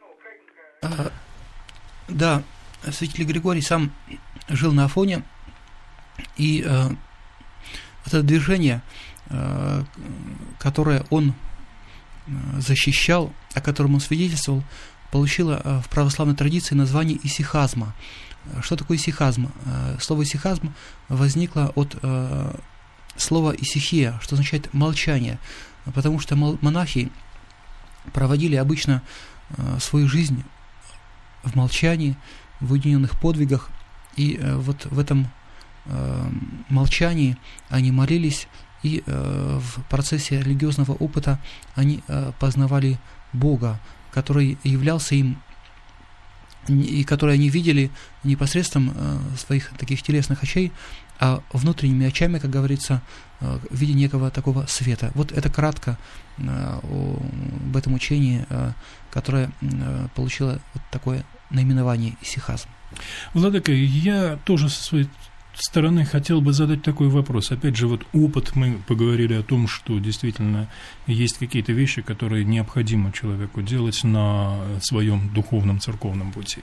Да, 2.09 2.43
святитель 2.91 3.25
Григорий 3.25 3.61
сам 3.61 3.93
жил 4.49 4.73
на 4.73 4.87
Афоне, 4.87 5.23
и 6.37 6.65
э, 6.67 6.69
это 8.07 8.23
движение, 8.23 8.83
э, 9.29 9.83
которое 10.59 11.05
он 11.11 11.35
э, 12.27 12.31
защищал, 12.59 13.33
о 13.55 13.61
котором 13.61 13.95
он 13.95 14.01
свидетельствовал, 14.01 14.63
получило 15.11 15.61
э, 15.63 15.81
в 15.85 15.89
православной 15.89 16.37
традиции 16.37 16.75
название 16.75 17.19
исихазма. 17.23 17.95
Что 18.63 18.77
такое 18.77 18.97
исихазм? 18.97 19.51
Э, 19.65 19.97
слово 20.01 20.23
исихазм 20.23 20.73
возникло 21.09 21.73
от 21.75 21.97
э, 22.03 22.55
слова 23.17 23.55
исихия, 23.57 24.19
что 24.23 24.35
означает 24.35 24.73
молчание, 24.73 25.39
потому 25.95 26.21
что 26.21 26.37
монахи 26.37 27.11
проводили 28.13 28.57
обычно 28.57 29.03
э, 29.51 29.79
свою 29.81 30.09
жизнь 30.09 30.45
в 31.43 31.55
молчании, 31.55 32.17
в 32.61 32.73
уединенных 32.73 33.19
подвигах, 33.19 33.71
и 34.17 34.39
э, 34.41 34.57
вот 34.57 34.87
в 34.87 34.99
этом 34.99 35.29
Э, 35.87 36.31
молчании 36.69 37.37
они 37.69 37.91
молились, 37.91 38.49
и 38.83 39.03
э, 39.05 39.59
в 39.61 39.83
процессе 39.89 40.41
религиозного 40.41 40.93
опыта 40.93 41.39
они 41.75 42.03
э, 42.07 42.33
познавали 42.39 42.99
Бога, 43.33 43.81
который 44.13 44.59
являлся 44.65 45.15
им 45.15 45.41
и 46.69 47.05
который 47.05 47.35
они 47.35 47.49
видели 47.49 47.91
непосредством 48.23 48.93
своих 49.37 49.71
таких 49.79 50.03
телесных 50.03 50.43
очей, 50.43 50.73
а 51.19 51.43
внутренними 51.53 52.07
очами, 52.07 52.39
как 52.39 52.51
говорится, 52.51 53.03
в 53.41 53.75
виде 53.75 53.95
некого 53.95 54.31
такого 54.31 54.67
света. 54.67 55.11
Вот 55.15 55.33
это 55.33 55.49
кратко 55.51 55.99
об 56.37 57.77
этом 57.77 57.95
учении, 57.95 58.47
которое 59.11 59.51
получило 60.15 60.61
вот 60.75 60.83
такое 60.91 61.25
наименование 61.51 62.17
исихазм. 62.21 62.69
Владыка, 63.35 63.73
я 63.73 64.39
тоже 64.45 64.69
со 64.69 64.83
своей 64.83 65.09
стороны 65.55 66.05
хотел 66.05 66.41
бы 66.41 66.53
задать 66.53 66.83
такой 66.83 67.09
вопрос. 67.09 67.51
Опять 67.51 67.77
же, 67.77 67.87
вот 67.87 68.07
опыт, 68.13 68.57
мы 68.57 68.79
поговорили 68.87 69.35
о 69.35 69.43
том, 69.43 69.69
что 69.69 69.99
действительно 69.99 70.69
есть 71.07 71.39
какие-то 71.39 71.73
вещи, 71.73 72.03
которые 72.03 72.45
необходимо 72.45 73.13
человеку 73.13 73.63
делать 73.63 74.05
на 74.05 74.59
своем 74.81 75.33
духовном 75.35 75.81
церковном 75.81 76.33
пути. 76.33 76.63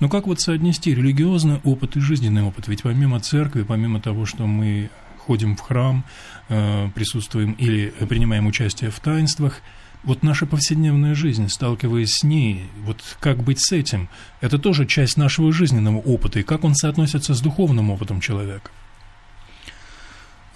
Но 0.00 0.08
как 0.08 0.26
вот 0.26 0.40
соотнести 0.40 0.94
религиозный 0.94 1.60
опыт 1.64 1.96
и 1.96 2.00
жизненный 2.00 2.42
опыт? 2.42 2.68
Ведь 2.68 2.82
помимо 2.82 3.20
церкви, 3.20 3.62
помимо 3.62 4.00
того, 4.00 4.26
что 4.26 4.46
мы 4.46 4.90
ходим 5.18 5.56
в 5.56 5.60
храм, 5.60 6.04
э, 6.48 6.88
присутствуем 6.94 7.52
или 7.52 7.92
принимаем 8.08 8.46
участие 8.46 8.90
в 8.90 8.98
таинствах– 9.00 9.60
вот 10.04 10.22
наша 10.22 10.46
повседневная 10.46 11.14
жизнь, 11.14 11.48
сталкиваясь 11.48 12.12
с 12.12 12.24
ней, 12.24 12.68
вот 12.84 13.00
как 13.20 13.42
быть 13.42 13.60
с 13.60 13.72
этим, 13.72 14.08
это 14.40 14.58
тоже 14.58 14.86
часть 14.86 15.16
нашего 15.16 15.52
жизненного 15.52 15.98
опыта, 15.98 16.40
и 16.40 16.42
как 16.42 16.64
он 16.64 16.74
соотносится 16.74 17.34
с 17.34 17.40
духовным 17.40 17.90
опытом 17.90 18.20
человека? 18.20 18.70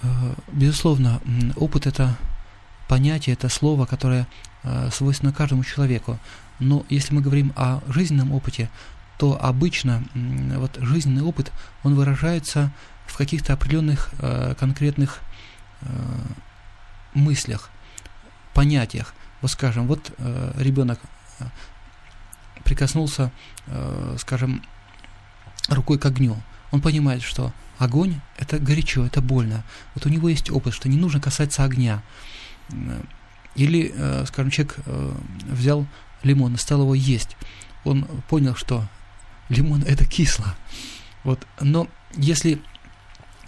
Э, 0.03 0.35
безусловно, 0.53 1.21
опыт– 1.57 1.87
это 1.89 2.17
понятие, 2.89 3.35
это 3.35 3.49
слово, 3.49 3.87
которое 3.87 4.27
э, 4.63 4.91
свойственно 4.93 5.33
каждому 5.33 5.65
человеку. 5.65 6.19
Но 6.59 6.85
если 6.89 7.15
мы 7.15 7.21
говорим 7.21 7.53
о 7.57 7.81
жизненном 7.89 8.33
опыте, 8.33 8.71
то 9.19 9.39
обычно 9.41 10.05
вот 10.15 10.77
жизненный 10.81 11.23
опыт, 11.23 11.53
он 11.85 11.95
выражается 11.95 12.71
в 13.07 13.17
каких-то 13.17 13.53
определенных 13.53 14.11
э, 14.19 14.55
конкретных 14.59 15.21
мыслях, 17.15 17.71
понятиях. 18.55 19.15
Вот 19.43 19.51
скажем, 19.51 19.87
вот 19.87 20.13
э, 20.19 20.53
ребенок 20.59 20.99
э, 21.39 21.45
прикоснулся, 22.65 23.31
э, 23.67 24.17
скажем, 24.19 24.63
рукой 25.69 25.99
к 25.99 26.07
огню. 26.07 26.37
Он 26.71 26.81
понимает, 26.81 27.23
что 27.23 27.53
огонь– 27.79 28.21
это 28.39 28.59
горячо, 28.59 29.05
это 29.05 29.21
больно. 29.21 29.63
Вот 29.95 30.07
у 30.07 30.09
него 30.09 30.29
есть 30.29 30.51
опыт, 30.51 30.75
что 30.75 30.89
не 30.89 30.97
нужно 30.97 31.21
касаться 31.21 31.65
огня. 31.65 32.03
Или, 33.55 33.93
э, 33.95 34.25
скажем, 34.27 34.51
человек 34.51 34.77
э, 34.87 35.13
взял 35.49 35.87
лимон 36.23 36.55
и 36.55 36.59
стал 36.59 36.81
его 36.81 36.95
есть. 36.95 37.37
Он 37.85 38.05
понял, 38.29 38.55
что 38.55 38.85
лимон– 39.49 39.83
это 39.87 40.05
кисло. 40.05 40.55
Вот. 41.25 41.47
Но 41.61 41.89
если 42.15 42.61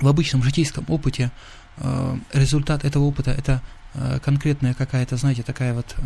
в 0.00 0.06
обычном 0.06 0.42
житейском 0.42 0.84
опыте 0.88 1.30
э, 1.78 2.18
результат 2.32 2.84
этого 2.84 3.04
опыта– 3.04 3.30
это 3.38 3.62
Э, 3.62 3.77
конкретная 4.22 4.74
какая-то, 4.74 5.16
знаете, 5.16 5.42
такая 5.42 5.74
вот 5.74 5.96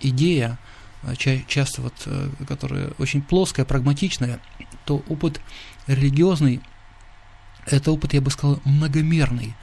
идея, 0.00 0.58
э, 1.02 1.14
часто 1.16 1.82
вот, 1.82 1.94
э, 2.06 2.30
которая 2.46 2.90
очень 2.98 3.22
плоская, 3.22 3.64
прагматичная, 3.64 4.40
то 4.84 5.02
опыт 5.08 5.40
религиозный, 5.86 6.60
это 7.66 7.90
опыт, 7.90 8.14
я 8.14 8.20
бы 8.20 8.30
сказал, 8.30 8.60
многомерный. 8.64 9.54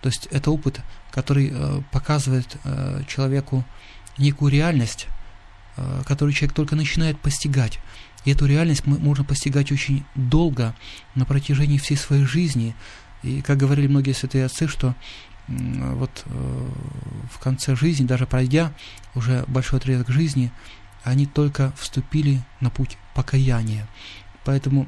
То 0.00 0.08
есть 0.08 0.28
это 0.30 0.50
опыт, 0.52 0.80
который 1.10 1.52
показывает 1.90 2.56
человеку 3.08 3.64
некую 4.16 4.52
реальность, 4.52 5.08
которую 6.06 6.32
человек 6.32 6.54
только 6.54 6.76
начинает 6.76 7.18
постигать. 7.18 7.80
И 8.24 8.30
эту 8.30 8.46
реальность 8.46 8.86
можно 8.86 9.24
постигать 9.24 9.72
очень 9.72 10.04
долго, 10.14 10.76
на 11.16 11.24
протяжении 11.24 11.78
всей 11.78 11.96
своей 11.96 12.24
жизни. 12.24 12.76
И, 13.24 13.42
как 13.42 13.58
говорили 13.58 13.88
многие 13.88 14.12
святые 14.12 14.44
отцы, 14.44 14.68
что 14.68 14.94
вот 15.48 16.24
э, 16.26 16.68
в 17.30 17.38
конце 17.38 17.74
жизни, 17.74 18.06
даже 18.06 18.26
пройдя 18.26 18.72
уже 19.14 19.44
большой 19.46 19.78
отрезок 19.78 20.08
жизни, 20.10 20.52
они 21.04 21.26
только 21.26 21.72
вступили 21.76 22.42
на 22.60 22.70
путь 22.70 22.98
покаяния. 23.14 23.88
Поэтому 24.44 24.86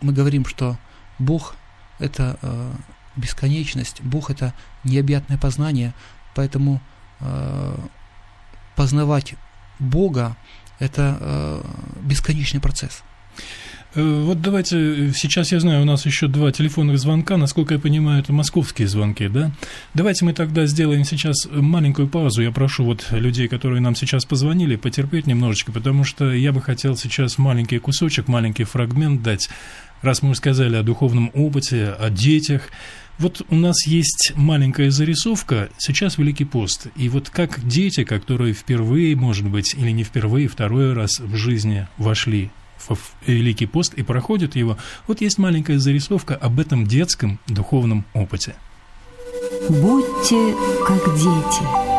мы 0.00 0.12
говорим, 0.12 0.44
что 0.44 0.76
Бог– 1.18 1.54
это 1.98 2.38
э, 2.42 2.72
бесконечность, 3.14 4.00
Бог 4.02 4.30
это 4.30 4.52
необъятное 4.84 5.38
познание, 5.38 5.94
поэтому 6.34 6.80
э, 7.20 7.78
познавать 8.74 9.34
Бога 9.78 10.36
это 10.78 11.62
бесконечный 12.02 12.60
процесс. 12.60 13.02
Э, 13.94 14.22
вот 14.24 14.40
давайте, 14.40 15.12
сейчас 15.14 15.52
я 15.52 15.60
знаю, 15.60 15.82
у 15.82 15.84
нас 15.84 16.06
еще 16.06 16.26
два 16.26 16.52
телефонных 16.52 16.98
звонка, 16.98 17.36
насколько 17.36 17.74
я 17.74 17.80
понимаю, 17.80 18.20
это 18.20 18.32
московские 18.32 18.88
звонки, 18.88 19.28
да? 19.28 19.52
Давайте 19.94 20.24
мы 20.24 20.32
тогда 20.32 20.66
сделаем 20.66 21.04
сейчас 21.04 21.48
маленькую 21.50 22.08
паузу. 22.08 22.42
Я 22.42 22.50
прошу 22.50 22.84
вот 22.84 23.06
людей, 23.10 23.48
которые 23.48 23.80
нам 23.80 23.94
сейчас 23.94 24.24
позвонили, 24.24 24.76
потерпеть 24.76 25.26
немножечко, 25.26 25.72
потому 25.72 26.04
что 26.04 26.32
я 26.32 26.52
бы 26.52 26.60
хотел 26.60 26.96
сейчас 26.96 27.38
маленький 27.38 27.78
кусочек, 27.78 28.28
маленький 28.28 28.64
фрагмент 28.64 29.22
дать, 29.22 29.48
раз 30.02 30.22
мы 30.22 30.34
сказали 30.34 30.76
о 30.76 30.82
духовном 30.82 31.30
опыте, 31.34 31.94
о 31.98 32.10
детях. 32.10 32.68
Вот 33.18 33.40
у 33.48 33.56
нас 33.56 33.86
есть 33.86 34.32
маленькая 34.34 34.90
зарисовка, 34.90 35.70
сейчас 35.78 36.18
Великий 36.18 36.44
пост, 36.44 36.88
и 36.96 37.08
вот 37.08 37.30
как 37.30 37.66
дети, 37.66 38.04
которые 38.04 38.52
впервые, 38.52 39.16
может 39.16 39.48
быть, 39.48 39.74
или 39.74 39.90
не 39.90 40.04
впервые, 40.04 40.48
второй 40.48 40.92
раз 40.92 41.18
в 41.18 41.34
жизни 41.34 41.88
вошли 41.96 42.50
в 42.94 43.14
Великий 43.26 43.66
пост 43.66 43.94
и 43.94 44.02
проходят 44.02 44.56
его, 44.56 44.76
вот 45.06 45.20
есть 45.20 45.38
маленькая 45.38 45.78
зарисовка 45.78 46.34
об 46.34 46.60
этом 46.60 46.86
детском 46.86 47.38
духовном 47.46 48.04
опыте. 48.14 48.54
Будьте 49.68 50.54
как 50.86 51.04
дети. 51.16 51.95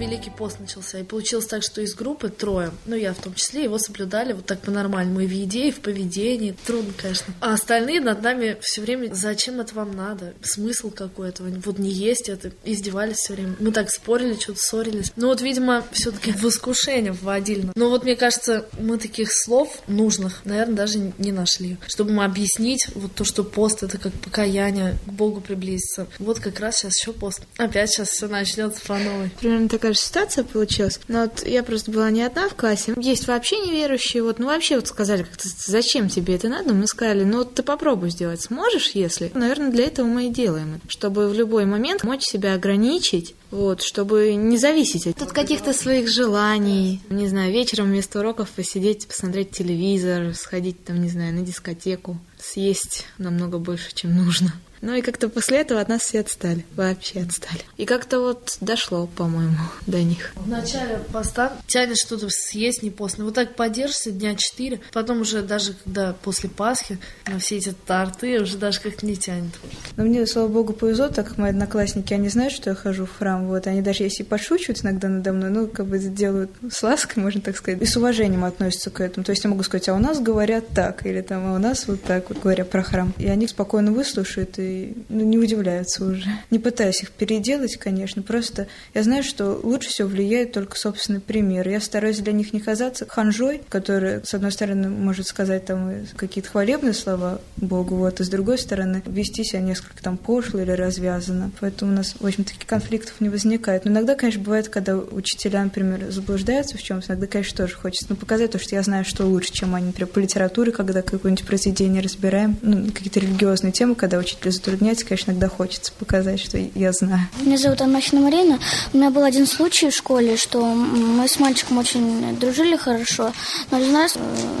Великий 0.00 0.30
пост 0.30 0.58
начался, 0.60 0.98
и 0.98 1.02
получилось 1.04 1.46
так, 1.46 1.62
что 1.62 1.82
из 1.82 1.94
группы 1.94 2.30
трое, 2.30 2.70
ну 2.86 2.96
я 2.96 3.12
в 3.12 3.18
том 3.18 3.34
числе, 3.34 3.64
его 3.64 3.78
соблюдали 3.78 4.32
вот 4.32 4.46
так 4.46 4.60
по-нормальному, 4.60 5.20
и 5.20 5.26
в 5.26 5.30
еде, 5.30 5.68
и 5.68 5.70
в 5.70 5.80
поведении. 5.80 6.56
Трудно, 6.66 6.94
конечно. 6.96 7.34
А 7.40 7.52
остальные 7.52 8.00
над 8.00 8.22
нами 8.22 8.56
все 8.62 8.80
время, 8.80 9.12
зачем 9.12 9.60
это 9.60 9.74
вам 9.74 9.94
надо? 9.94 10.32
Смысл 10.42 10.90
какой 10.90 11.28
этого? 11.28 11.50
Вот 11.66 11.78
не 11.78 11.90
есть 11.90 12.30
это. 12.30 12.50
Издевались 12.64 13.18
все 13.18 13.34
время. 13.34 13.56
Мы 13.60 13.72
так 13.72 13.90
спорили, 13.90 14.34
что-то 14.40 14.58
ссорились. 14.58 15.12
Ну 15.16 15.26
вот, 15.26 15.42
видимо, 15.42 15.84
все-таки 15.92 16.32
в 16.32 16.44
искушение 16.44 17.12
вводили. 17.12 17.68
Но 17.74 17.90
вот 17.90 18.02
мне 18.04 18.16
кажется, 18.16 18.66
мы 18.78 18.96
таких 18.96 19.28
слов 19.30 19.82
нужных, 19.86 20.46
наверное, 20.46 20.76
даже 20.76 21.12
не 21.18 21.32
нашли. 21.32 21.76
Чтобы 21.86 22.12
мы 22.12 22.24
объяснить 22.24 22.86
вот 22.94 23.14
то, 23.14 23.24
что 23.24 23.44
пост 23.44 23.82
это 23.82 23.98
как 23.98 24.14
покаяние, 24.14 24.96
к 25.06 25.12
Богу 25.12 25.42
приблизиться. 25.42 26.06
Вот 26.18 26.40
как 26.40 26.58
раз 26.58 26.78
сейчас 26.78 26.98
еще 26.98 27.12
пост. 27.12 27.42
Опять 27.58 27.90
сейчас 27.90 28.08
все 28.08 28.28
начнется 28.28 28.80
по 28.86 28.96
новой. 28.96 29.30
Примерно 29.38 29.68
такая 29.68 29.89
же 29.92 29.98
ситуация 29.98 30.44
получилась. 30.44 31.00
Но 31.08 31.22
вот 31.22 31.46
я 31.46 31.62
просто 31.62 31.90
была 31.90 32.10
не 32.10 32.22
одна 32.22 32.48
в 32.48 32.54
классе. 32.54 32.94
Есть 32.96 33.26
вообще 33.26 33.58
неверующие, 33.58 34.22
вот, 34.22 34.38
ну 34.38 34.46
вообще 34.46 34.76
вот 34.76 34.88
сказали, 34.88 35.22
как 35.22 35.40
зачем 35.42 36.08
тебе 36.08 36.36
это 36.36 36.48
надо? 36.48 36.72
Мы 36.72 36.86
сказали, 36.86 37.24
ну 37.24 37.38
вот 37.38 37.54
ты 37.54 37.62
попробуй 37.62 38.10
сделать, 38.10 38.42
сможешь, 38.42 38.90
если? 38.94 39.30
Наверное, 39.34 39.70
для 39.70 39.86
этого 39.86 40.06
мы 40.06 40.26
и 40.26 40.30
делаем 40.30 40.76
это, 40.76 40.90
чтобы 40.90 41.28
в 41.28 41.34
любой 41.34 41.64
момент 41.64 42.04
мочь 42.04 42.22
себя 42.22 42.54
ограничить, 42.54 43.34
вот, 43.50 43.82
чтобы 43.82 44.34
не 44.34 44.58
зависеть 44.58 45.06
от 45.06 45.16
Тут 45.16 45.32
каких-то 45.32 45.72
своих 45.72 46.08
желаний. 46.08 47.00
Не 47.10 47.28
знаю, 47.28 47.52
вечером 47.52 47.86
вместо 47.86 48.20
уроков 48.20 48.50
посидеть, 48.50 49.06
посмотреть 49.06 49.50
телевизор, 49.50 50.34
сходить 50.34 50.84
там, 50.84 51.00
не 51.00 51.08
знаю, 51.08 51.34
на 51.34 51.42
дискотеку, 51.42 52.18
съесть 52.38 53.06
намного 53.18 53.58
больше, 53.58 53.94
чем 53.94 54.16
нужно. 54.16 54.52
Ну 54.82 54.94
и 54.94 55.02
как-то 55.02 55.28
после 55.28 55.58
этого 55.58 55.80
от 55.80 55.88
нас 55.88 56.02
все 56.02 56.20
отстали, 56.20 56.64
вообще 56.74 57.20
отстали. 57.20 57.60
И 57.76 57.84
как-то 57.84 58.20
вот 58.20 58.56
дошло, 58.60 59.06
по-моему, 59.06 59.56
до 59.86 60.02
них. 60.02 60.32
В 60.36 60.48
начале 60.48 61.00
поста 61.12 61.52
тянет 61.66 61.96
что-то 61.98 62.28
съесть 62.30 62.82
не 62.82 62.90
постно. 62.90 63.24
Вот 63.24 63.34
так 63.34 63.56
подержишься 63.56 64.10
дня 64.10 64.34
четыре, 64.36 64.80
потом 64.92 65.20
уже 65.20 65.42
даже 65.42 65.74
когда 65.84 66.14
после 66.14 66.48
Пасхи 66.48 66.98
на 67.26 67.38
все 67.38 67.58
эти 67.58 67.74
торты 67.86 68.40
уже 68.40 68.56
даже 68.56 68.80
как-то 68.80 69.04
не 69.04 69.16
тянет. 69.16 69.52
Но 69.96 70.04
мне, 70.04 70.26
слава 70.26 70.48
богу, 70.48 70.72
повезло, 70.72 71.08
так 71.08 71.28
как 71.28 71.38
мои 71.38 71.50
одноклассники, 71.50 72.14
они 72.14 72.28
знают, 72.28 72.52
что 72.52 72.70
я 72.70 72.76
хожу 72.76 73.04
в 73.04 73.18
храм, 73.18 73.46
вот, 73.48 73.66
они 73.66 73.82
даже 73.82 74.04
если 74.04 74.22
подшучивают 74.22 74.82
иногда 74.82 75.08
надо 75.08 75.32
мной, 75.32 75.50
ну, 75.50 75.66
как 75.66 75.86
бы 75.86 75.98
делают 75.98 76.50
с 76.70 76.82
лаской, 76.82 77.22
можно 77.22 77.40
так 77.42 77.56
сказать, 77.56 77.82
и 77.82 77.84
с 77.84 77.96
уважением 77.96 78.44
относятся 78.44 78.90
к 78.90 79.00
этому. 79.00 79.24
То 79.24 79.30
есть 79.30 79.44
я 79.44 79.50
могу 79.50 79.62
сказать, 79.62 79.88
а 79.90 79.94
у 79.94 79.98
нас 79.98 80.20
говорят 80.20 80.68
так, 80.74 81.04
или 81.04 81.20
там, 81.20 81.46
а 81.46 81.54
у 81.54 81.58
нас 81.58 81.86
вот 81.86 82.02
так, 82.02 82.30
вот, 82.30 82.40
говоря 82.40 82.64
про 82.64 82.82
храм. 82.82 83.12
И 83.18 83.26
они 83.26 83.46
спокойно 83.46 83.92
выслушают 83.92 84.58
и 84.58 84.69
ну, 85.08 85.24
не 85.24 85.38
удивляются 85.38 86.04
уже. 86.04 86.24
Не 86.50 86.58
пытаюсь 86.58 87.02
их 87.02 87.10
переделать, 87.10 87.76
конечно, 87.76 88.22
просто 88.22 88.66
я 88.94 89.02
знаю, 89.02 89.22
что 89.22 89.58
лучше 89.62 89.88
всего 89.88 90.08
влияет 90.08 90.52
только 90.52 90.76
собственный 90.76 91.20
пример. 91.20 91.68
Я 91.68 91.80
стараюсь 91.80 92.18
для 92.18 92.32
них 92.32 92.52
не 92.52 92.60
казаться 92.60 93.06
ханжой, 93.08 93.62
который, 93.68 94.24
с 94.24 94.34
одной 94.34 94.52
стороны, 94.52 94.88
может 94.88 95.26
сказать 95.26 95.66
там 95.66 95.92
какие-то 96.16 96.50
хвалебные 96.50 96.94
слова 96.94 97.40
Богу, 97.56 97.96
вот, 97.96 98.20
а 98.20 98.24
с 98.24 98.28
другой 98.28 98.58
стороны, 98.58 99.02
вести 99.06 99.44
себя 99.44 99.60
несколько 99.60 100.02
там 100.02 100.16
пошло 100.16 100.60
или 100.60 100.70
развязано. 100.70 101.50
Поэтому 101.60 101.92
у 101.92 101.94
нас, 101.96 102.14
в 102.18 102.26
общем, 102.26 102.44
таких 102.44 102.66
конфликтов 102.66 103.20
не 103.20 103.28
возникает. 103.28 103.84
Но 103.84 103.90
иногда, 103.90 104.14
конечно, 104.14 104.42
бывает, 104.42 104.68
когда 104.68 104.96
учителя, 104.96 105.64
например, 105.64 106.10
заблуждаются 106.10 106.76
в 106.76 106.82
чем-то, 106.82 107.08
иногда, 107.08 107.26
конечно, 107.26 107.56
тоже 107.56 107.74
хочется 107.74 108.06
ну, 108.08 108.16
показать 108.16 108.52
то, 108.52 108.58
что 108.58 108.74
я 108.74 108.82
знаю, 108.82 109.04
что 109.04 109.26
лучше, 109.26 109.52
чем 109.52 109.74
они, 109.74 109.86
например, 109.86 110.08
по 110.08 110.18
литературе, 110.18 110.72
когда 110.72 111.02
какое-нибудь 111.02 111.46
произведение 111.46 112.02
разбираем, 112.02 112.56
ну, 112.62 112.86
какие-то 112.86 113.20
религиозные 113.20 113.72
темы, 113.72 113.94
когда 113.94 114.18
учитель 114.18 114.48
затрудняется, 114.60 115.06
конечно, 115.06 115.30
иногда 115.30 115.48
хочется 115.48 115.92
показать, 115.98 116.38
что 116.38 116.58
я 116.58 116.92
знаю. 116.92 117.28
Меня 117.40 117.56
зовут 117.56 117.80
Анмахина 117.80 118.20
Марина. 118.20 118.58
У 118.92 118.98
меня 118.98 119.10
был 119.10 119.24
один 119.24 119.46
случай 119.46 119.90
в 119.90 119.94
школе, 119.94 120.36
что 120.36 120.62
мы 120.62 121.26
с 121.26 121.38
мальчиком 121.38 121.78
очень 121.78 122.38
дружили 122.38 122.76
хорошо, 122.76 123.32
но 123.70 123.78
э, 123.78 123.88
у 123.88 123.92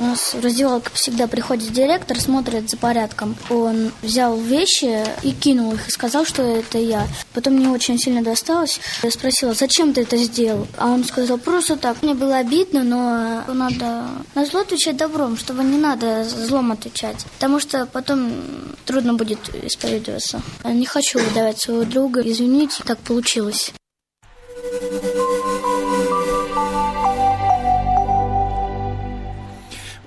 нас 0.02 0.34
в 0.34 0.40
раздевалке 0.42 0.88
всегда 0.94 1.26
приходит 1.26 1.72
директор, 1.72 2.18
смотрит 2.18 2.70
за 2.70 2.76
порядком. 2.78 3.36
Он 3.50 3.92
взял 4.02 4.36
вещи 4.38 5.04
и 5.22 5.32
кинул 5.32 5.74
их, 5.74 5.88
и 5.88 5.90
сказал, 5.90 6.24
что 6.24 6.42
это 6.42 6.78
я. 6.78 7.06
Потом 7.34 7.54
мне 7.54 7.68
очень 7.68 7.98
сильно 7.98 8.22
досталось. 8.22 8.80
Я 9.02 9.10
спросила, 9.10 9.52
зачем 9.52 9.92
ты 9.92 10.02
это 10.02 10.16
сделал? 10.16 10.66
А 10.78 10.86
он 10.88 11.04
сказал, 11.04 11.36
просто 11.36 11.76
так. 11.76 12.02
Мне 12.02 12.14
было 12.14 12.38
обидно, 12.38 12.82
но 12.82 13.44
надо 13.52 14.06
на 14.34 14.46
зло 14.46 14.60
отвечать 14.60 14.96
добром, 14.96 15.36
чтобы 15.36 15.62
не 15.62 15.78
надо 15.78 16.24
злом 16.24 16.72
отвечать. 16.72 17.26
Потому 17.34 17.60
что 17.60 17.86
потом 17.86 18.32
трудно 18.86 19.14
будет 19.14 19.38
исповедовать 19.90 20.20
исповедоваться. 20.20 20.42
Не 20.64 20.86
хочу 20.86 21.18
выдавать 21.18 21.58
своего 21.58 21.84
друга. 21.84 22.20
Извините, 22.20 22.82
так 22.84 22.98
получилось. 22.98 23.72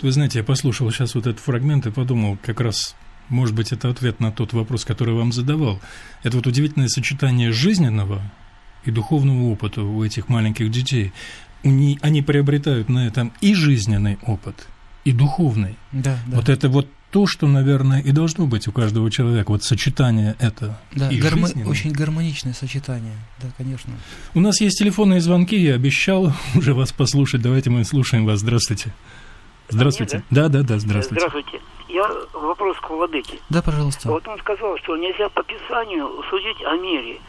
Вы 0.01 0.11
знаете, 0.11 0.39
я 0.39 0.43
послушал 0.43 0.91
сейчас 0.91 1.15
вот 1.15 1.27
этот 1.27 1.39
фрагмент 1.39 1.85
и 1.85 1.91
подумал, 1.91 2.37
как 2.41 2.59
раз, 2.59 2.93
может 3.29 3.55
быть, 3.55 3.71
это 3.71 3.89
ответ 3.89 4.19
на 4.19 4.33
тот 4.33 4.51
вопрос, 4.51 4.83
который 4.83 5.15
вам 5.15 5.31
задавал. 5.31 5.79
Это 6.23 6.35
вот 6.37 6.47
удивительное 6.47 6.89
сочетание 6.89 7.53
жизненного 7.53 8.21
и 8.83 8.91
духовного 8.91 9.49
опыта 9.49 9.81
у 9.81 10.03
этих 10.03 10.27
маленьких 10.27 10.69
детей. 10.69 11.13
Они 11.63 12.21
приобретают 12.21 12.89
на 12.89 13.07
этом 13.07 13.31
и 13.39 13.53
жизненный 13.53 14.17
опыт, 14.23 14.67
и 15.05 15.13
духовный. 15.13 15.77
Да, 15.93 16.17
да. 16.27 16.35
Вот 16.35 16.49
это 16.49 16.67
вот 16.67 16.89
то, 17.13 17.27
что, 17.27 17.45
наверное, 17.45 18.01
и 18.01 18.11
должно 18.11 18.47
быть 18.47 18.67
у 18.67 18.71
каждого 18.71 19.11
человека, 19.11 19.51
вот 19.51 19.63
сочетание 19.63 20.35
это. 20.39 20.79
Да, 20.93 21.11
и 21.11 21.21
гармо... 21.21 21.47
очень 21.67 21.91
гармоничное 21.91 22.53
сочетание, 22.53 23.13
да, 23.39 23.49
конечно. 23.55 23.93
У 24.33 24.39
нас 24.39 24.59
есть 24.59 24.79
телефонные 24.79 25.21
звонки, 25.21 25.55
я 25.55 25.75
обещал 25.75 26.33
уже 26.55 26.73
вас 26.73 26.91
послушать, 26.91 27.43
давайте 27.43 27.69
мы 27.69 27.83
слушаем 27.85 28.25
вас, 28.25 28.39
здравствуйте. 28.39 28.95
Здравствуйте. 29.69 30.17
Мне, 30.17 30.25
да? 30.31 30.49
да, 30.49 30.61
да, 30.61 30.67
да, 30.69 30.79
здравствуйте. 30.79 31.27
Здравствуйте. 31.27 31.63
Я 31.89 32.09
вопрос 32.33 32.77
к 32.79 32.89
владыке. 32.89 33.37
Да, 33.51 33.61
пожалуйста. 33.61 34.09
Вот 34.09 34.27
он 34.27 34.39
сказал, 34.39 34.75
что 34.79 34.97
нельзя 34.97 35.29
по 35.29 35.43
Писанию 35.43 36.09
судить 36.31 36.65
о 36.65 36.75
мире. 36.77 37.21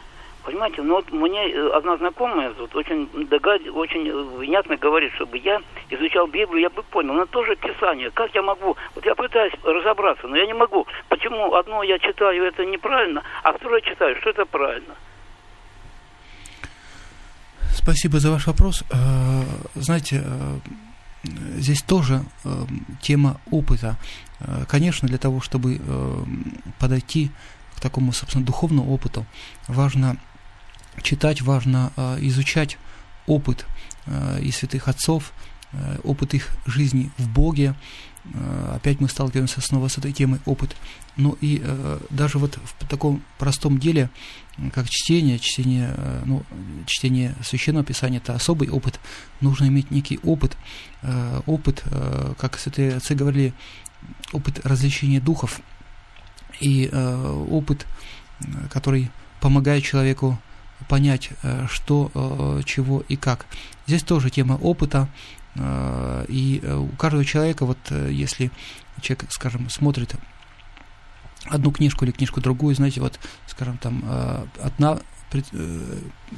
Понимаете, 0.45 0.83
ну 0.83 0.95
вот 0.97 1.11
мне 1.11 1.51
э, 1.51 1.69
одна 1.73 1.97
знакомая 1.97 2.53
вот, 2.53 2.75
очень 2.75 3.09
догад... 3.27 3.61
очень 3.73 4.37
внятно 4.37 4.77
говорит, 4.77 5.11
чтобы 5.15 5.39
я 5.39 5.59
изучал 5.89 6.27
Библию, 6.27 6.61
я 6.61 6.69
бы 6.69 6.83
понял, 6.83 7.13
но 7.13 7.25
тоже 7.25 7.55
Писание. 7.55 8.11
Как 8.11 8.29
я 8.35 8.43
могу? 8.43 8.77
Вот 8.93 9.03
я 9.03 9.15
пытаюсь 9.15 9.53
разобраться, 9.63 10.27
но 10.27 10.37
я 10.37 10.45
не 10.45 10.53
могу. 10.53 10.85
Почему 11.09 11.55
одно 11.55 11.81
я 11.81 11.97
читаю, 11.97 12.43
это 12.43 12.63
неправильно, 12.63 13.23
а 13.41 13.53
второе 13.53 13.81
читаю, 13.81 14.15
что 14.21 14.29
это 14.29 14.45
правильно? 14.45 14.93
Спасибо 17.73 18.19
за 18.19 18.29
ваш 18.29 18.45
вопрос. 18.45 18.83
Э, 18.91 19.41
знаете, 19.73 20.21
э, 20.23 20.57
здесь 21.57 21.81
тоже 21.81 22.21
тема 23.01 23.41
опыта. 23.49 23.95
Конечно, 24.67 25.07
для 25.07 25.17
того, 25.17 25.41
чтобы 25.41 25.79
подойти 26.77 27.31
к 27.75 27.79
такому, 27.79 28.11
собственно, 28.11 28.45
духовному 28.45 28.93
опыту, 28.93 29.25
важно 29.67 30.17
читать, 31.01 31.41
важно 31.41 31.91
э, 31.95 32.17
изучать 32.21 32.77
опыт 33.27 33.65
э, 34.05 34.39
и 34.41 34.51
святых 34.51 34.87
отцов, 34.87 35.33
э, 35.71 35.99
опыт 36.03 36.33
их 36.33 36.49
жизни 36.65 37.11
в 37.17 37.29
Боге. 37.29 37.75
Опять 38.73 38.99
мы 39.01 39.07
сталкиваемся 39.07 39.61
снова 39.61 39.87
с 39.87 39.99
этой 39.99 40.11
темой 40.11 40.39
опыт. 40.45 40.75
Ну 41.15 41.37
и 41.41 41.63
даже 42.09 42.39
вот 42.39 42.57
в 42.57 42.87
таком 42.87 43.21
простом 43.37 43.77
деле, 43.77 44.09
как 44.73 44.89
чтение, 44.89 45.37
чтение, 45.37 45.95
ну, 46.25 46.41
чтение 46.87 47.35
священного 47.43 47.85
писания, 47.85 48.17
это 48.17 48.33
особый 48.33 48.69
опыт. 48.69 48.99
Нужно 49.41 49.65
иметь 49.67 49.91
некий 49.91 50.19
опыт, 50.23 50.57
опыт, 51.45 51.83
как 52.39 52.57
святые 52.57 52.95
отцы 52.95 53.13
говорили, 53.13 53.53
опыт 54.31 54.59
развлечения 54.65 55.21
духов– 55.21 55.61
и 56.59 56.89
опыт, 57.49 57.85
который 58.71 59.11
помогает 59.39 59.83
человеку 59.83 60.39
понять, 60.87 61.29
э, 61.43 61.67
что, 61.69 62.11
э, 62.13 62.61
чего 62.65 63.03
и 63.07 63.15
как. 63.15 63.45
Здесь 63.87 64.03
тоже 64.03 64.29
тема 64.29 64.53
опыта, 64.53 65.07
э, 65.55 66.25
и 66.27 66.61
у 66.65 66.95
каждого 66.95 67.25
человека, 67.25 67.65
вот 67.65 67.77
если 68.09 68.51
человек, 69.01 69.25
скажем, 69.31 69.69
смотрит 69.69 70.15
одну 71.45 71.71
книжку 71.71 72.05
или 72.05 72.11
книжку 72.11 72.41
другую, 72.41 72.75
знаете, 72.75 73.01
вот, 73.01 73.19
скажем, 73.47 73.77
там, 73.77 74.03
одна 74.61 74.99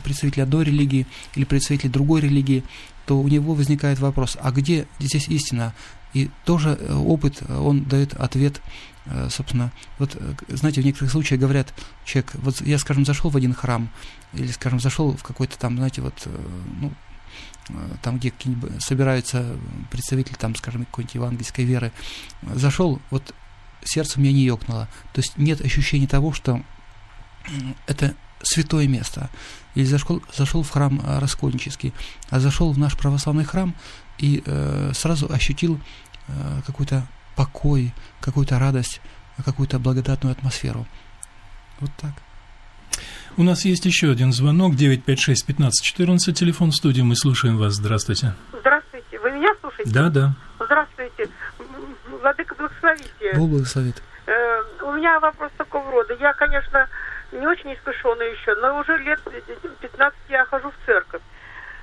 представитель 0.04 0.41
одной 0.41 0.65
религии 0.65 1.06
или 1.36 1.45
представитель 1.45 1.89
другой 1.89 2.21
религии, 2.21 2.63
то 3.06 3.19
у 3.19 3.28
него 3.28 3.54
возникает 3.54 4.00
вопрос, 4.00 4.38
а 4.41 4.52
где 4.52 4.88
здесь 5.00 5.28
истина? 5.28 5.73
И 6.13 6.30
тоже 6.45 6.73
опыт, 6.89 7.41
он 7.50 7.84
дает 7.84 8.13
ответ, 8.13 8.62
собственно, 9.30 9.72
вот, 10.00 10.17
знаете, 10.50 10.82
в 10.82 10.86
некоторых 10.86 11.12
случаях 11.12 11.39
говорят, 11.39 11.74
человек, 12.06 12.32
вот 12.36 12.62
я, 12.62 12.78
скажем, 12.78 13.06
зашел 13.06 13.32
в 13.32 13.38
один 13.38 13.54
храм, 13.54 13.89
или, 14.34 14.52
скажем, 14.52 14.80
зашел 14.80 15.15
в 15.15 15.24
какой-то 15.24 15.58
там, 15.58 15.78
знаете, 15.78 16.02
вот, 16.02 16.28
ну, 16.82 16.91
там, 18.02 18.17
где 18.17 18.34
собираются 18.80 19.58
представители, 19.91 20.36
там, 20.36 20.56
скажем, 20.56 20.86
какой-нибудь 20.86 21.15
евангельской 21.15 21.65
веры, 21.65 21.91
зашел, 22.56 23.02
вот 23.10 23.34
сердце 23.84 24.20
у 24.20 24.22
меня 24.22 24.34
не 24.34 24.43
ёкнуло. 24.43 24.88
То 25.13 25.22
есть 25.22 25.38
нет 25.38 25.62
ощущения 25.62 26.08
того, 26.08 26.34
что 26.34 26.62
это 27.86 28.15
святое 28.41 28.88
место. 28.88 29.30
Или 29.76 29.86
зашел, 29.86 30.22
зашел 30.36 30.63
в 30.63 30.70
храм 30.70 31.00
э, 31.04 31.20
раскольнический, 31.20 31.93
а 32.30 32.39
зашел 32.39 32.72
в 32.72 32.78
наш 32.78 32.98
православный 32.98 33.46
храм 33.46 33.76
и 34.17 34.43
э, 34.46 34.91
сразу 34.93 35.32
ощутил 35.32 35.80
э, 36.28 36.62
какой-то 36.65 37.08
покой, 37.38 37.93
какую-то 38.19 38.60
радость, 38.60 39.00
какую-то 39.45 39.80
благодатную 39.80 40.34
атмосферу. 40.34 40.86
Вот 41.80 41.91
так. 42.02 42.12
У 43.38 43.43
нас 43.43 43.65
есть 43.65 43.86
еще 43.86 44.12
один 44.12 44.34
звонок, 44.34 44.73
956-1514, 44.73 46.34
телефон 46.34 46.71
студии, 46.71 47.04
мы 47.04 47.15
слушаем 47.15 47.58
вас, 47.58 47.73
здравствуйте. 47.73 48.34
Здравствуйте, 48.60 49.19
вы 49.19 49.32
меня 49.32 49.54
слушаете? 49.62 49.91
Да, 49.91 50.10
да. 50.10 50.34
Здравствуйте. 50.60 51.30
Владыка, 52.10 52.56
благословите. 52.56 53.34
Бог 53.36 53.50
благословит. 53.50 54.02
Э, 54.26 54.62
у 54.82 54.93
меня 54.93 55.19
вопрос 55.19 55.52
такого 55.58 55.91
рода. 55.91 56.15
Я, 56.19 56.34
конечно, 56.34 56.89
не 57.32 57.45
очень 57.45 57.73
искушенная 57.76 58.32
еще, 58.32 58.56
но 58.56 58.80
уже 58.80 58.97
лет 58.97 59.19
15 59.82 60.17
я 60.30 60.45
хожу 60.45 60.71
в 60.71 60.86
церковь. 60.86 61.21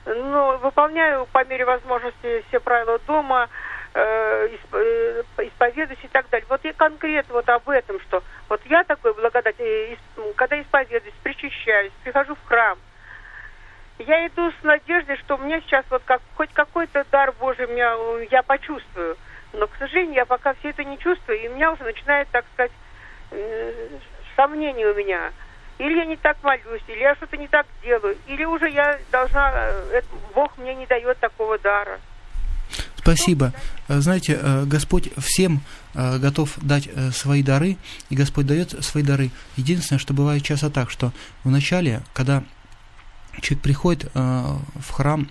Но 0.06 0.58
выполняю 0.58 1.26
по 1.32 1.44
мере 1.44 1.64
возможности 1.64 2.44
все 2.48 2.58
правила 2.58 2.98
дома, 3.06 3.48
исповедуюсь 5.38 6.02
и 6.02 6.08
так 6.08 6.28
далее. 6.30 6.46
Вот 6.48 6.64
я 6.64 6.72
конкретно 6.72 7.34
вот 7.34 7.48
об 7.48 7.68
этом, 7.68 8.00
что 8.00 8.22
вот 8.48 8.60
я 8.66 8.84
такой 8.84 9.14
благодать, 9.14 9.56
э, 9.58 9.96
когда 10.36 10.60
исповедуюсь, 10.60 11.14
причащаюсь, 11.22 11.92
прихожу 12.02 12.34
в 12.34 12.44
храм, 12.46 12.78
я 13.98 14.26
иду 14.26 14.50
с 14.50 14.64
надеждой, 14.64 15.16
что 15.18 15.36
у 15.36 15.38
меня 15.38 15.60
сейчас 15.60 15.84
вот 15.90 16.02
как, 16.04 16.20
хоть 16.34 16.52
какой-то 16.52 17.04
дар 17.12 17.32
Божий 17.38 17.66
меня, 17.68 17.94
я 18.30 18.42
почувствую. 18.42 19.16
Но, 19.52 19.68
к 19.68 19.76
сожалению, 19.78 20.16
я 20.16 20.24
пока 20.24 20.54
все 20.54 20.70
это 20.70 20.82
не 20.82 20.98
чувствую, 20.98 21.40
и 21.40 21.48
у 21.48 21.54
меня 21.54 21.70
уже 21.70 21.84
начинает, 21.84 22.28
так 22.30 22.44
сказать, 22.52 22.72
э, 23.30 23.88
сомнения 24.34 24.86
у 24.86 24.94
меня. 24.94 25.30
Или 25.78 25.98
я 25.98 26.04
не 26.04 26.16
так 26.16 26.36
молюсь, 26.42 26.82
или 26.88 26.98
я 26.98 27.14
что-то 27.14 27.36
не 27.36 27.46
так 27.46 27.66
делаю, 27.82 28.16
или 28.26 28.44
уже 28.44 28.68
я 28.68 28.98
должна, 29.12 29.52
э, 29.54 30.02
Бог 30.34 30.58
мне 30.58 30.74
не 30.74 30.86
дает 30.86 31.18
такого 31.18 31.58
дара. 31.58 32.00
Спасибо. 32.96 33.52
Э, 33.88 34.00
знаете, 34.00 34.64
Господь 34.66 35.10
всем 35.18 35.62
готов 35.94 36.58
дать 36.60 36.88
свои 37.12 37.42
дары, 37.42 37.76
и 38.10 38.16
Господь 38.16 38.46
дает 38.46 38.84
свои 38.84 39.02
дары. 39.02 39.30
Единственное, 39.56 39.98
что 39.98 40.14
бывает 40.14 40.42
часто 40.42 40.70
так, 40.70 40.90
что 40.90 41.12
вначале, 41.44 42.02
когда 42.12 42.42
человек 43.40 43.62
приходит 43.62 44.10
в 44.14 44.90
храм, 44.90 45.28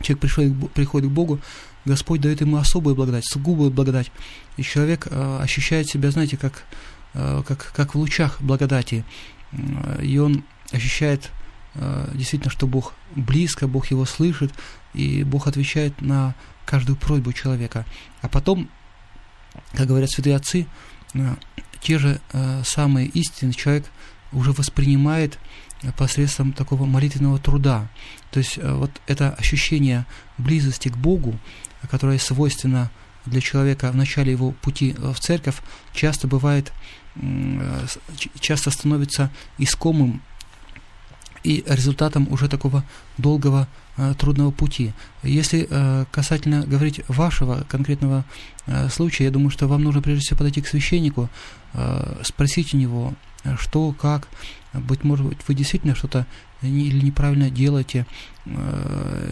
человек 0.00 0.20
приходит, 0.20 0.72
приходит 0.72 1.10
к 1.10 1.12
Богу, 1.12 1.40
Господь 1.84 2.20
дает 2.20 2.40
ему 2.40 2.56
особую 2.56 2.96
благодать, 2.96 3.26
сугубую 3.26 3.70
благодать. 3.70 4.10
И 4.56 4.62
человек 4.62 5.06
э, 5.10 5.38
ощущает 5.42 5.88
себя, 5.88 6.10
знаете, 6.10 6.36
как, 6.36 6.64
э, 7.12 7.42
как, 7.46 7.72
как 7.74 7.94
в 7.94 7.98
лучах 7.98 8.40
благодати. 8.40 9.04
И 10.02 10.18
он 10.18 10.44
ощущает 10.72 11.24
э, 11.26 11.43
действительно, 12.12 12.50
что 12.50 12.66
Бог 12.66 12.94
близко, 13.16 13.66
Бог 13.66 13.90
его 13.90 14.04
слышит, 14.04 14.52
и 14.94 15.24
Бог 15.24 15.46
отвечает 15.46 16.00
на 16.00 16.34
каждую 16.64 16.96
просьбу 16.96 17.32
человека. 17.32 17.84
А 18.22 18.28
потом, 18.28 18.68
как 19.72 19.86
говорят 19.86 20.10
святые 20.10 20.36
отцы, 20.36 20.66
э, 21.14 21.34
те 21.80 21.98
же 21.98 22.20
э, 22.32 22.62
самые 22.64 23.08
истины 23.08 23.52
человек 23.52 23.86
уже 24.32 24.52
воспринимает 24.52 25.38
посредством 25.98 26.52
такого 26.52 26.86
молитвенного 26.86 27.38
труда. 27.38 27.88
То 28.30 28.38
есть 28.38 28.58
э, 28.58 28.72
вот 28.72 28.90
это 29.06 29.30
ощущение 29.34 30.06
близости 30.38 30.88
к 30.88 30.96
Богу, 30.96 31.38
которая 31.90 32.18
свойственна 32.18 32.90
для 33.26 33.40
человека 33.40 33.90
в 33.90 33.96
начале 33.96 34.32
его 34.32 34.52
пути 34.52 34.94
в 34.98 35.18
церковь, 35.18 35.56
часто 35.94 36.28
бывает, 36.28 36.72
часто 38.38 38.70
становится 38.70 39.30
искомым 39.56 40.20
и 41.44 41.62
результатом 41.66 42.26
уже 42.30 42.48
такого 42.48 42.82
долгого 43.18 43.68
э, 43.96 44.14
трудного 44.18 44.50
пути. 44.50 44.92
Если 45.22 45.68
э, 45.70 46.06
касательно 46.10 46.66
говорить 46.66 47.02
вашего 47.06 47.64
конкретного 47.68 48.24
э, 48.66 48.88
случая, 48.88 49.24
я 49.24 49.30
думаю, 49.30 49.50
что 49.50 49.68
вам 49.68 49.84
нужно 49.84 50.02
прежде 50.02 50.22
всего 50.22 50.38
подойти 50.38 50.60
к 50.62 50.66
священнику, 50.66 51.28
спросить 52.22 52.72
у 52.72 52.76
него, 52.76 53.14
что, 53.58 53.92
как, 53.92 54.28
быть 54.72 55.02
может 55.02 55.26
быть, 55.26 55.38
вы 55.48 55.54
действительно 55.54 55.96
что-то 55.96 56.24
или 56.62 57.04
неправильно 57.04 57.50
делаете. 57.50 58.06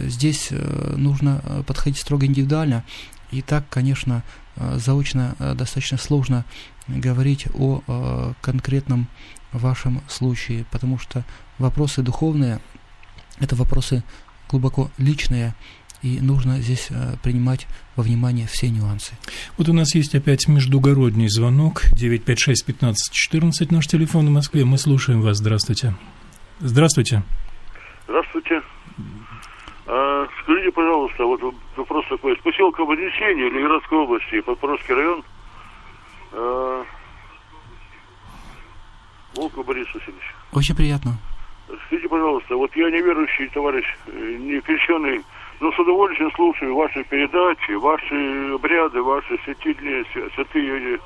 Здесь 0.07 0.49
нужно 0.97 1.41
подходить 1.65 1.97
строго 1.97 2.25
индивидуально. 2.25 2.83
И 3.31 3.41
так, 3.41 3.69
конечно, 3.69 4.23
заочно 4.55 5.35
достаточно 5.39 5.97
сложно 5.97 6.45
говорить 6.87 7.47
о 7.53 8.33
конкретном 8.41 9.07
вашем 9.51 10.01
случае, 10.07 10.65
потому 10.71 10.97
что 10.97 11.23
вопросы 11.59 12.01
духовные– 12.01 12.59
это 13.39 13.55
вопросы 13.55 14.03
глубоко 14.49 14.91
личные, 14.97 15.55
и 16.01 16.19
нужно 16.19 16.61
здесь 16.61 16.87
э, 16.89 17.15
принимать 17.23 17.65
во 17.95 18.03
внимание 18.03 18.45
все 18.45 18.69
нюансы. 18.69 19.13
Вот 19.57 19.69
у 19.69 19.73
нас 19.73 19.95
есть 19.95 20.15
опять 20.15 20.47
междугородний 20.47 21.29
звонок 21.29 21.85
956-1514, 21.93 23.67
наш 23.71 23.87
телефон 23.87 24.27
в 24.27 24.31
Москве. 24.31 24.65
Мы 24.65 24.77
слушаем 24.77 25.21
вас. 25.21 25.37
Здравствуйте. 25.37 25.95
Здравствуйте. 26.59 27.23
Здравствуйте. 28.05 28.61
А, 29.85 30.27
скажите, 30.41 30.71
пожалуйста, 30.71 31.25
вот 31.25 31.41
вопрос 31.75 32.05
такой. 32.09 32.37
С 32.37 32.39
поселка 32.39 32.83
Вознесения 32.83 33.49
Ленинградской 33.49 33.97
области, 33.97 34.41
Подпорожский 34.41 34.95
район, 34.95 35.23
а, 36.31 36.85
Волков 39.35 39.65
Борис 39.65 39.87
Васильевич. 39.93 40.23
Очень 40.53 40.75
приятно. 40.75 41.17
Скажите, 41.87 42.07
пожалуйста, 42.07 42.55
вот 42.55 42.75
я 42.75 42.89
неверующий 42.89 43.47
товарищ, 43.49 43.85
э, 44.07 44.37
не 44.39 44.59
крещенный, 44.61 45.23
но 45.59 45.71
с 45.71 45.79
удовольствием 45.79 46.31
слушаю 46.35 46.75
ваши 46.75 47.03
передачи, 47.05 47.71
ваши 47.71 48.53
обряды, 48.53 49.01
ваши 49.01 49.37
святильные, 49.43 50.05
святые, 50.35 50.99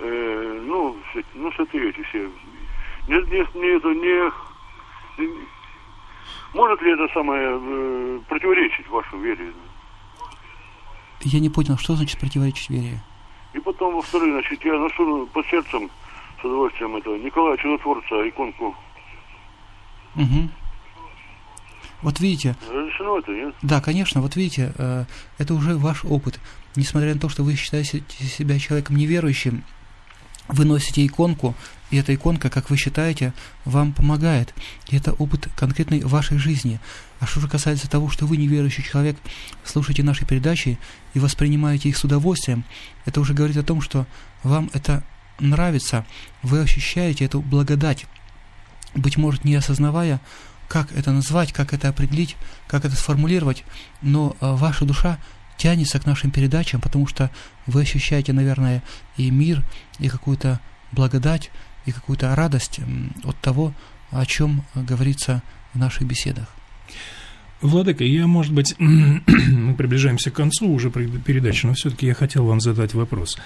э, 0.00 0.60
ну, 0.66 0.96
ну, 1.34 1.52
святые 1.52 1.90
эти 1.90 2.02
все. 2.02 2.28
Не, 3.08 3.16
не, 3.16 3.46
не, 3.54 3.94
не, 4.00 4.32
может 6.54 6.82
ли 6.82 6.92
это 6.92 7.12
самое 7.14 7.58
э, 7.60 8.20
противоречить 8.28 8.88
вашей 8.88 9.18
вере? 9.20 9.52
Я 11.22 11.40
не 11.40 11.48
понял, 11.48 11.78
что 11.78 11.94
значит 11.94 12.18
противоречить 12.18 12.70
вере? 12.70 13.00
И 13.52 13.60
потом, 13.60 13.94
во-вторых, 13.94 14.32
значит, 14.32 14.64
я 14.64 14.78
ношу 14.78 15.26
под 15.32 15.46
сердцем 15.46 15.90
с 16.40 16.44
удовольствием 16.44 16.96
этого 16.96 17.16
Николая 17.16 17.56
Чудотворца, 17.56 18.28
иконку. 18.28 18.74
Угу. 20.16 20.48
Вот 22.02 22.18
видите... 22.20 22.56
Разрешено 22.68 23.18
это, 23.18 23.30
нет? 23.30 23.54
Да, 23.62 23.80
конечно, 23.80 24.20
вот 24.20 24.34
видите, 24.36 24.72
э, 24.76 25.04
это 25.38 25.54
уже 25.54 25.76
ваш 25.76 26.04
опыт. 26.04 26.40
Несмотря 26.74 27.14
на 27.14 27.20
то, 27.20 27.28
что 27.28 27.44
вы 27.44 27.54
считаете 27.54 28.02
себя 28.08 28.58
человеком 28.58 28.96
неверующим, 28.96 29.62
вы 30.48 30.64
носите 30.64 31.06
иконку, 31.06 31.54
и 31.92 31.98
эта 31.98 32.14
иконка, 32.14 32.48
как 32.48 32.70
вы 32.70 32.78
считаете, 32.78 33.34
вам 33.66 33.92
помогает. 33.92 34.54
И 34.88 34.96
это 34.96 35.12
опыт 35.12 35.48
конкретной 35.54 36.00
вашей 36.00 36.38
жизни. 36.38 36.80
А 37.20 37.26
что 37.26 37.40
же 37.40 37.48
касается 37.48 37.88
того, 37.88 38.08
что 38.08 38.26
вы 38.26 38.38
неверующий 38.38 38.82
человек, 38.82 39.16
слушаете 39.62 40.02
наши 40.02 40.24
передачи 40.24 40.78
и 41.12 41.20
воспринимаете 41.20 41.90
их 41.90 41.98
с 41.98 42.04
удовольствием, 42.04 42.64
это 43.04 43.20
уже 43.20 43.34
говорит 43.34 43.58
о 43.58 43.62
том, 43.62 43.82
что 43.82 44.06
вам 44.42 44.70
это 44.72 45.04
нравится, 45.38 46.06
вы 46.42 46.60
ощущаете 46.60 47.26
эту 47.26 47.42
благодать, 47.42 48.06
быть 48.94 49.18
может, 49.18 49.44
не 49.44 49.54
осознавая, 49.54 50.18
как 50.68 50.92
это 50.92 51.12
назвать, 51.12 51.52
как 51.52 51.74
это 51.74 51.90
определить, 51.90 52.36
как 52.68 52.86
это 52.86 52.96
сформулировать, 52.96 53.64
но 54.00 54.34
э, 54.40 54.50
ваша 54.54 54.86
душа 54.86 55.18
тянется 55.58 56.00
к 56.00 56.06
нашим 56.06 56.30
передачам, 56.30 56.80
потому 56.80 57.06
что 57.06 57.30
вы 57.66 57.82
ощущаете, 57.82 58.32
наверное, 58.32 58.82
и 59.18 59.30
мир, 59.30 59.62
и 59.98 60.08
какую-то 60.08 60.58
благодать 60.92 61.50
и 61.86 61.92
какую-то 61.92 62.34
радость 62.34 62.80
от 63.24 63.36
того, 63.38 63.72
о 64.10 64.24
чем 64.26 64.64
говорится 64.74 65.42
в 65.74 65.78
наших 65.78 66.06
беседах. 66.06 66.48
Владыка, 67.60 68.04
я, 68.04 68.26
может 68.26 68.52
быть, 68.52 68.74
мы 68.78 69.74
приближаемся 69.74 70.30
к 70.30 70.34
концу 70.34 70.70
уже 70.70 70.90
передачи, 70.90 71.64
но 71.64 71.74
все-таки 71.74 72.06
я 72.06 72.14
хотел 72.14 72.44
вам 72.44 72.60
задать 72.60 72.92
вопрос. 72.92 73.38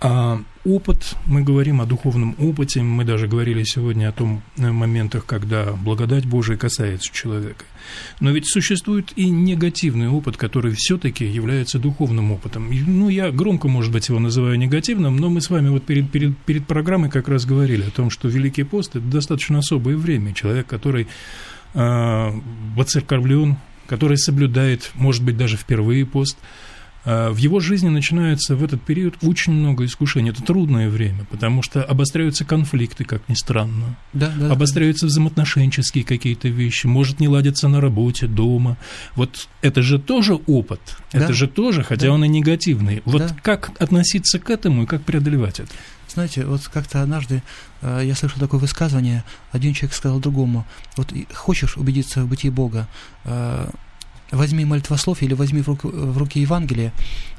А 0.00 0.40
опыт, 0.64 1.16
мы 1.26 1.42
говорим 1.42 1.80
о 1.80 1.86
духовном 1.86 2.36
опыте, 2.38 2.82
мы 2.82 3.04
даже 3.04 3.26
говорили 3.26 3.64
сегодня 3.64 4.08
о 4.08 4.12
том 4.12 4.42
э, 4.56 4.70
моментах, 4.70 5.26
когда 5.26 5.72
благодать 5.72 6.24
Божия 6.24 6.56
касается 6.56 7.12
человека. 7.12 7.64
Но 8.20 8.30
ведь 8.30 8.48
существует 8.48 9.12
и 9.16 9.28
негативный 9.28 10.08
опыт, 10.08 10.36
который 10.36 10.74
все-таки 10.76 11.24
является 11.24 11.80
духовным 11.80 12.30
опытом. 12.30 12.70
Ну, 12.70 13.08
я 13.08 13.32
громко, 13.32 13.66
может 13.66 13.90
быть, 13.90 14.08
его 14.08 14.20
называю 14.20 14.56
негативным, 14.56 15.16
но 15.16 15.30
мы 15.30 15.40
с 15.40 15.50
вами 15.50 15.68
вот 15.68 15.84
перед, 15.84 16.08
перед, 16.12 16.38
перед 16.38 16.64
программой 16.64 17.10
как 17.10 17.28
раз 17.28 17.44
говорили 17.44 17.82
о 17.82 17.90
том, 17.90 18.10
что 18.10 18.28
Великий 18.28 18.62
пост– 18.62 18.90
это 18.94 19.04
достаточно 19.04 19.58
особое 19.58 19.96
время. 19.96 20.32
Человек, 20.32 20.68
который 20.68 21.08
э, 21.74 22.32
воцерковлен, 22.76 23.56
который 23.88 24.16
соблюдает, 24.16 24.92
может 24.94 25.24
быть, 25.24 25.36
даже 25.36 25.56
впервые 25.56 26.06
пост– 26.06 26.38
а, 26.48 26.66
в 27.08 27.36
его 27.36 27.60
жизни 27.60 27.88
начинается 27.88 28.54
в 28.54 28.62
этот 28.62 28.82
период 28.82 29.14
очень 29.22 29.54
много 29.54 29.84
искушений. 29.86 30.30
Это 30.30 30.42
трудное 30.42 30.90
время, 30.90 31.24
потому 31.30 31.62
что 31.62 31.82
обостряются 31.82 32.44
конфликты, 32.44 33.04
как 33.04 33.26
ни 33.28 33.34
странно. 33.34 33.96
Да, 34.12 34.30
да, 34.36 34.52
обостряются 34.52 35.06
да. 35.06 35.08
взаимоотношенческие 35.08 36.04
какие-то 36.04 36.48
вещи, 36.48 36.86
может 36.86 37.20
не 37.20 37.28
ладиться 37.28 37.68
на 37.68 37.80
работе, 37.80 38.26
дома. 38.26 38.76
Вот 39.14 39.48
это 39.62 39.80
же 39.82 39.98
тоже 39.98 40.34
опыт, 40.34 40.80
да. 41.12 41.20
это 41.20 41.32
же 41.32 41.48
тоже, 41.48 41.82
хотя 41.82 42.08
да. 42.08 42.12
он 42.12 42.24
и 42.24 42.28
негативный. 42.28 43.02
Вот 43.04 43.22
да. 43.22 43.36
как 43.42 43.70
относиться 43.80 44.38
к 44.38 44.50
этому 44.50 44.82
и 44.82 44.86
как 44.86 45.02
преодолевать 45.02 45.60
это? 45.60 45.70
Знаете, 46.08 46.44
вот 46.46 46.66
как-то 46.68 47.02
однажды 47.02 47.42
э, 47.82 48.02
я 48.04 48.14
слышал 48.14 48.38
такое 48.38 48.60
высказывание, 48.60 49.24
один 49.52 49.74
человек 49.74 49.94
сказал 49.94 50.20
другому, 50.20 50.66
вот 50.96 51.12
хочешь 51.34 51.76
убедиться 51.76 52.22
в 52.22 52.28
бытии 52.28 52.50
Бога, 52.50 52.88
э, 53.24 53.68
возьми 54.30 54.64
молитвослов 54.64 55.22
или 55.22 55.34
возьми 55.34 55.62
в, 55.62 55.68
руку, 55.68 55.88
в 55.88 56.18
руки 56.18 56.40
Евангелие 56.40 56.92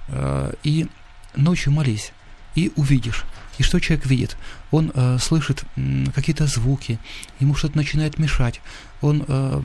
э, 0.07 0.53
и 0.63 0.87
ночью 1.35 1.71
молись, 1.71 2.11
и 2.55 2.71
увидишь. 2.75 3.25
И 3.57 3.63
что 3.63 3.79
человек 3.79 4.05
видит? 4.05 4.37
Он 4.71 4.91
э, 4.93 5.17
слышит 5.19 5.63
э, 5.75 6.05
какие-то 6.15 6.47
звуки, 6.47 6.99
ему 7.39 7.55
что-то 7.55 7.77
начинает 7.77 8.17
мешать, 8.17 8.61
он 9.01 9.25
э, 9.27 9.61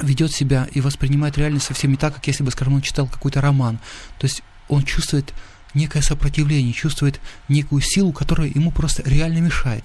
ведет 0.00 0.32
себя 0.32 0.68
и 0.72 0.80
воспринимает 0.80 1.38
реальность 1.38 1.66
совсем 1.66 1.90
не 1.90 1.96
так, 1.96 2.14
как 2.14 2.26
если 2.26 2.42
бы, 2.42 2.50
скажем, 2.50 2.74
он 2.74 2.82
читал 2.82 3.06
какой-то 3.06 3.40
роман. 3.40 3.78
То 4.18 4.26
есть 4.26 4.42
он 4.68 4.82
чувствует 4.82 5.32
некое 5.74 6.02
сопротивление, 6.02 6.72
чувствует 6.72 7.20
некую 7.48 7.82
силу, 7.82 8.12
которая 8.12 8.48
ему 8.48 8.70
просто 8.70 9.02
реально 9.04 9.38
мешает. 9.38 9.84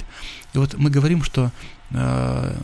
И 0.53 0.57
вот 0.57 0.75
мы 0.75 0.89
говорим, 0.89 1.23
что 1.23 1.51
э, 1.91 2.57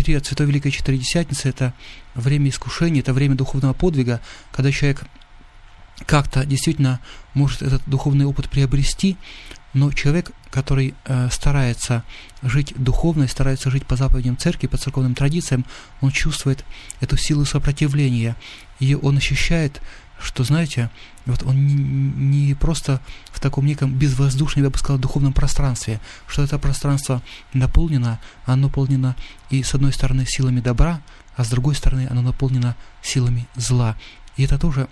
период 0.00 0.24
Святой 0.24 0.46
Великой 0.46 0.70
Четыредесятницы– 0.70 1.48
это 1.50 1.74
время 2.14 2.48
искушения, 2.48 3.00
это 3.00 3.12
время 3.12 3.34
духовного 3.34 3.74
подвига, 3.74 4.20
когда 4.50 4.72
человек 4.72 5.02
как-то 6.06 6.46
действительно 6.46 7.00
может 7.34 7.60
этот 7.60 7.82
духовный 7.84 8.24
опыт 8.24 8.48
приобрести, 8.48 9.18
но 9.74 9.92
человек, 9.92 10.30
который 10.50 10.94
э, 11.04 11.28
старается 11.30 12.02
жить 12.42 12.72
духовно 12.76 13.24
и 13.24 13.28
старается 13.28 13.70
жить 13.70 13.86
по 13.86 13.96
заповедям 13.96 14.38
церкви, 14.38 14.68
по 14.68 14.78
церковным 14.78 15.14
традициям, 15.14 15.66
он 16.00 16.10
чувствует 16.12 16.64
эту 17.00 17.18
силу 17.18 17.44
сопротивления, 17.44 18.36
и 18.78 18.94
он 18.94 19.18
ощущает 19.18 19.82
что, 20.20 20.44
знаете, 20.44 20.90
вот 21.26 21.42
он 21.42 21.66
не, 21.66 21.74
не 22.46 22.54
просто 22.54 23.00
в 23.32 23.40
таком 23.40 23.66
неком 23.66 23.94
безвоздушном, 23.94 24.64
я 24.64 24.70
бы 24.70 24.78
сказал, 24.78 24.98
духовном 24.98 25.32
пространстве, 25.32 26.00
что 26.26 26.42
это 26.42 26.58
пространство 26.58 27.22
наполнено, 27.52 28.20
оно 28.44 28.68
наполнено 28.68 29.16
и 29.48 29.62
с 29.62 29.74
одной 29.74 29.92
стороны 29.92 30.26
силами 30.26 30.60
добра, 30.60 31.00
а 31.36 31.44
с 31.44 31.48
другой 31.48 31.74
стороны 31.74 32.06
оно 32.10 32.22
наполнено 32.22 32.76
силами 33.02 33.48
зла. 33.56 33.96
И 34.36 34.44
это 34.44 34.58
тоже 34.58 34.88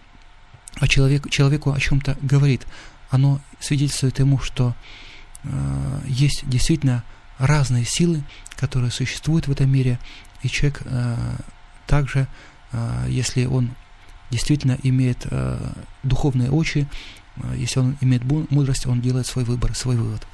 о 0.81 0.89
человек, 0.89 1.29
человеку 1.31 1.73
о 1.73 1.81
чем-то 1.81 2.17
говорит. 2.23 2.67
Оно 3.11 3.41
свидетельствует 3.61 4.19
ему, 4.19 4.39
что 4.39 4.75
э, 5.45 6.01
есть 6.07 6.49
действительно 6.49 7.05
разные 7.39 7.85
силы, 7.85 8.23
которые 8.57 8.91
существуют 8.91 9.47
в 9.47 9.53
этом 9.53 9.71
мире, 9.71 9.99
и 10.43 10.49
человек 10.49 10.83
э, 10.85 11.37
также, 11.87 12.27
э, 12.73 13.07
если 13.09 13.47
он 13.47 13.71
действительно 14.31 14.79
имеет 14.83 15.27
э, 15.31 15.59
духовные 16.03 16.51
очи, 16.51 16.87
э, 17.37 17.55
если 17.57 17.81
он 17.81 17.97
имеет 18.01 18.25
мудрость, 18.25 18.87
он 18.87 19.01
делает 19.01 19.27
свой 19.27 19.45
выбор, 19.45 19.75
свой 19.75 19.97
вывод. 19.97 20.27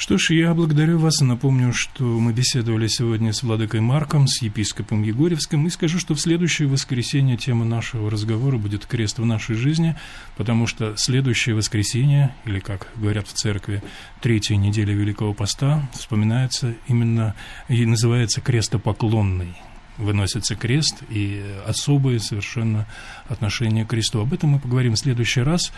Что 0.00 0.16
ж, 0.16 0.30
я 0.30 0.54
благодарю 0.54 0.98
вас 0.98 1.20
и 1.20 1.26
напомню, 1.26 1.74
что 1.74 2.04
мы 2.04 2.32
беседовали 2.32 2.86
сегодня 2.86 3.34
с 3.34 3.42
Владыкой 3.42 3.80
Марком, 3.80 4.28
с 4.28 4.40
епископом 4.40 5.02
Егорьевским, 5.02 5.66
и 5.66 5.68
скажу, 5.68 5.98
что 5.98 6.14
в 6.14 6.20
следующее 6.22 6.68
воскресенье 6.68 7.36
тема 7.36 7.66
нашего 7.66 8.10
разговора 8.10 8.56
будет 8.56 8.86
«Крест 8.86 9.18
в 9.18 9.26
нашей 9.26 9.56
жизни», 9.56 9.96
потому 10.38 10.66
что 10.66 10.96
следующее 10.96 11.54
воскресенье, 11.54 12.34
или, 12.46 12.60
как 12.60 12.88
говорят 12.96 13.28
в 13.28 13.34
церкви, 13.34 13.82
третья 14.22 14.56
неделя 14.56 14.94
Великого 14.94 15.34
Поста, 15.34 15.86
вспоминается 15.92 16.74
именно 16.88 17.34
и 17.68 17.84
называется 17.84 18.40
«Крестопоклонный» 18.40 19.54
выносится 20.00 20.56
крест 20.56 21.02
и 21.08 21.44
особые 21.66 22.20
совершенно 22.20 22.86
отношения 23.28 23.84
к 23.84 23.88
кресту. 23.88 24.20
Об 24.20 24.32
этом 24.32 24.50
мы 24.50 24.58
поговорим 24.58 24.94
в 24.94 24.98
следующий 24.98 25.42
раз. 25.42 25.72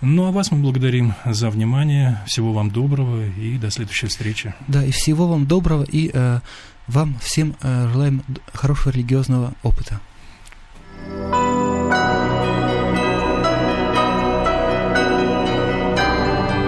Ну, 0.00 0.26
а 0.26 0.30
вас 0.30 0.50
мы 0.50 0.58
благодарим 0.58 1.14
за 1.24 1.50
внимание. 1.50 2.20
Всего 2.26 2.52
вам 2.52 2.70
доброго 2.70 3.26
и 3.26 3.58
до 3.58 3.70
следующей 3.70 4.06
встречи. 4.06 4.54
Да, 4.68 4.84
и 4.84 4.90
всего 4.90 5.26
вам 5.26 5.46
доброго, 5.46 5.84
и 5.84 6.10
э, 6.12 6.40
вам 6.86 7.16
всем 7.20 7.56
э, 7.62 7.88
желаем 7.92 8.22
хорошего 8.52 8.92
религиозного 8.92 9.54
опыта. 9.62 10.00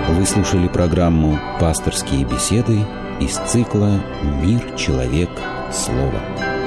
Вы 0.09 0.27
слушали 0.27 0.69
программу 0.69 1.41
«Пасторские 1.59 2.25
беседы» 2.25 2.85
из 3.21 3.37
цикла 3.51 4.03
«Мир, 4.43 4.77
человек, 4.77 5.31
слово». 5.73 6.60